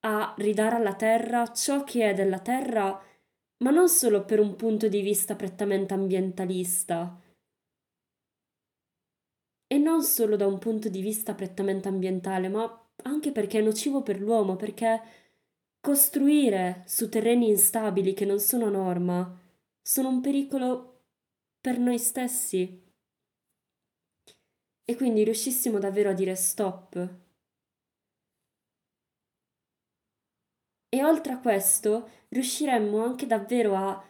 a 0.06 0.34
ridare 0.38 0.76
alla 0.76 0.94
terra 0.94 1.52
ciò 1.52 1.84
che 1.84 2.10
è 2.10 2.14
della 2.14 2.38
terra, 2.40 3.00
ma 3.58 3.70
non 3.70 3.88
solo 3.88 4.24
per 4.24 4.40
un 4.40 4.56
punto 4.56 4.88
di 4.88 5.00
vista 5.00 5.34
prettamente 5.34 5.94
ambientalista, 5.94 7.20
e 9.66 9.78
non 9.78 10.02
solo 10.02 10.36
da 10.36 10.46
un 10.46 10.58
punto 10.58 10.88
di 10.88 11.00
vista 11.00 11.34
prettamente 11.34 11.88
ambientale, 11.88 12.48
ma 12.48 12.88
anche 13.02 13.32
perché 13.32 13.58
è 13.58 13.62
nocivo 13.62 14.02
per 14.02 14.20
l'uomo, 14.20 14.56
perché 14.56 15.00
costruire 15.80 16.84
su 16.86 17.08
terreni 17.08 17.48
instabili 17.48 18.14
che 18.14 18.24
non 18.24 18.38
sono 18.40 18.70
norma 18.70 19.40
sono 19.82 20.08
un 20.08 20.20
pericolo 20.20 21.02
per 21.60 21.78
noi 21.78 21.98
stessi. 21.98 22.82
E 24.86 24.96
quindi 24.96 25.24
riuscissimo 25.24 25.78
davvero 25.78 26.10
a 26.10 26.14
dire 26.14 26.34
stop. 26.36 27.23
E 30.94 31.02
oltre 31.02 31.32
a 31.32 31.40
questo, 31.40 32.08
riusciremmo 32.28 33.02
anche 33.02 33.26
davvero 33.26 33.74
a 33.74 34.00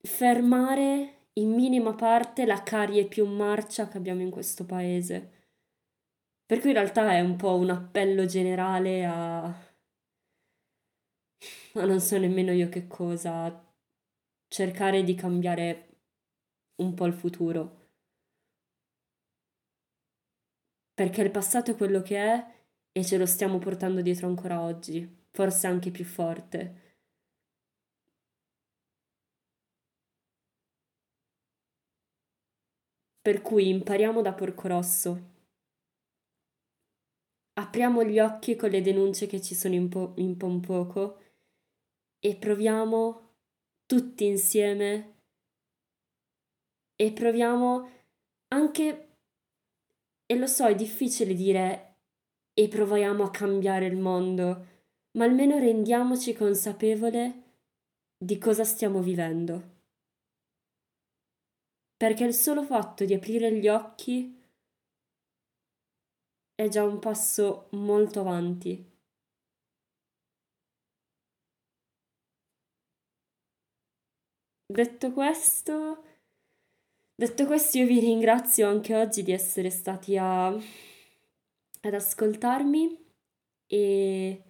fermare 0.00 1.30
in 1.32 1.50
minima 1.50 1.92
parte 1.92 2.46
la 2.46 2.62
carie 2.62 3.08
più 3.08 3.26
marcia 3.26 3.88
che 3.88 3.96
abbiamo 3.96 4.20
in 4.20 4.30
questo 4.30 4.64
paese. 4.64 5.48
Per 6.46 6.60
cui 6.60 6.68
in 6.68 6.76
realtà 6.76 7.10
è 7.14 7.20
un 7.20 7.34
po' 7.34 7.56
un 7.56 7.70
appello 7.70 8.26
generale 8.26 9.04
a 9.04 9.52
ma 11.74 11.84
non 11.84 11.98
so 11.98 12.16
nemmeno 12.16 12.52
io 12.52 12.68
che 12.68 12.86
cosa, 12.86 13.74
cercare 14.46 15.02
di 15.02 15.16
cambiare 15.16 15.96
un 16.76 16.94
po' 16.94 17.06
il 17.06 17.12
futuro. 17.12 17.88
Perché 20.94 21.22
il 21.22 21.32
passato 21.32 21.72
è 21.72 21.76
quello 21.76 22.02
che 22.02 22.18
è 22.18 22.55
e 22.96 23.04
ce 23.04 23.18
lo 23.18 23.26
stiamo 23.26 23.58
portando 23.58 24.00
dietro 24.00 24.26
ancora 24.26 24.62
oggi, 24.62 25.06
forse 25.30 25.66
anche 25.66 25.90
più 25.90 26.06
forte. 26.06 26.94
Per 33.20 33.42
cui 33.42 33.68
impariamo 33.68 34.22
da 34.22 34.32
Porco 34.32 34.68
Rosso. 34.68 35.34
Apriamo 37.58 38.02
gli 38.02 38.18
occhi 38.18 38.56
con 38.56 38.70
le 38.70 38.80
denunce 38.80 39.26
che 39.26 39.42
ci 39.42 39.54
sono 39.54 39.74
in, 39.74 39.90
po- 39.90 40.14
in 40.16 40.38
Pompoco 40.38 41.20
e 42.18 42.34
proviamo 42.36 43.34
tutti 43.84 44.24
insieme 44.24 45.18
e 46.96 47.12
proviamo 47.12 47.90
anche, 48.48 49.18
e 50.24 50.34
lo 50.38 50.46
so, 50.46 50.66
è 50.66 50.74
difficile 50.74 51.34
dire 51.34 51.95
e 52.58 52.68
proviamo 52.68 53.22
a 53.22 53.30
cambiare 53.30 53.84
il 53.84 53.98
mondo, 53.98 54.66
ma 55.18 55.24
almeno 55.24 55.58
rendiamoci 55.58 56.32
consapevole 56.32 57.42
di 58.16 58.38
cosa 58.38 58.64
stiamo 58.64 59.02
vivendo. 59.02 59.74
Perché 61.98 62.24
il 62.24 62.32
solo 62.32 62.64
fatto 62.64 63.04
di 63.04 63.12
aprire 63.12 63.52
gli 63.52 63.68
occhi 63.68 64.42
è 66.54 66.68
già 66.68 66.82
un 66.82 66.98
passo 66.98 67.68
molto 67.72 68.20
avanti. 68.20 68.94
Detto 74.68 75.12
questo, 75.12 76.04
detto 77.14 77.44
questo, 77.44 77.78
io 77.78 77.86
vi 77.86 78.00
ringrazio 78.00 78.66
anche 78.66 78.96
oggi 78.96 79.22
di 79.22 79.32
essere 79.32 79.68
stati 79.70 80.16
a, 80.16 80.58
ad 81.82 81.94
ascoltarmi 81.94 83.04
e 83.66 84.42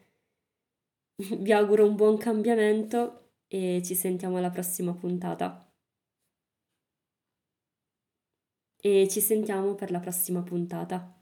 vi 1.38 1.52
auguro 1.52 1.86
un 1.86 1.94
buon 1.96 2.18
cambiamento 2.18 3.32
e 3.48 3.82
ci 3.84 3.94
sentiamo 3.94 4.36
alla 4.38 4.50
prossima 4.50 4.94
puntata. 4.94 5.62
E 8.80 9.08
ci 9.10 9.20
sentiamo 9.20 9.74
per 9.74 9.90
la 9.90 10.00
prossima 10.00 10.42
puntata. 10.42 11.15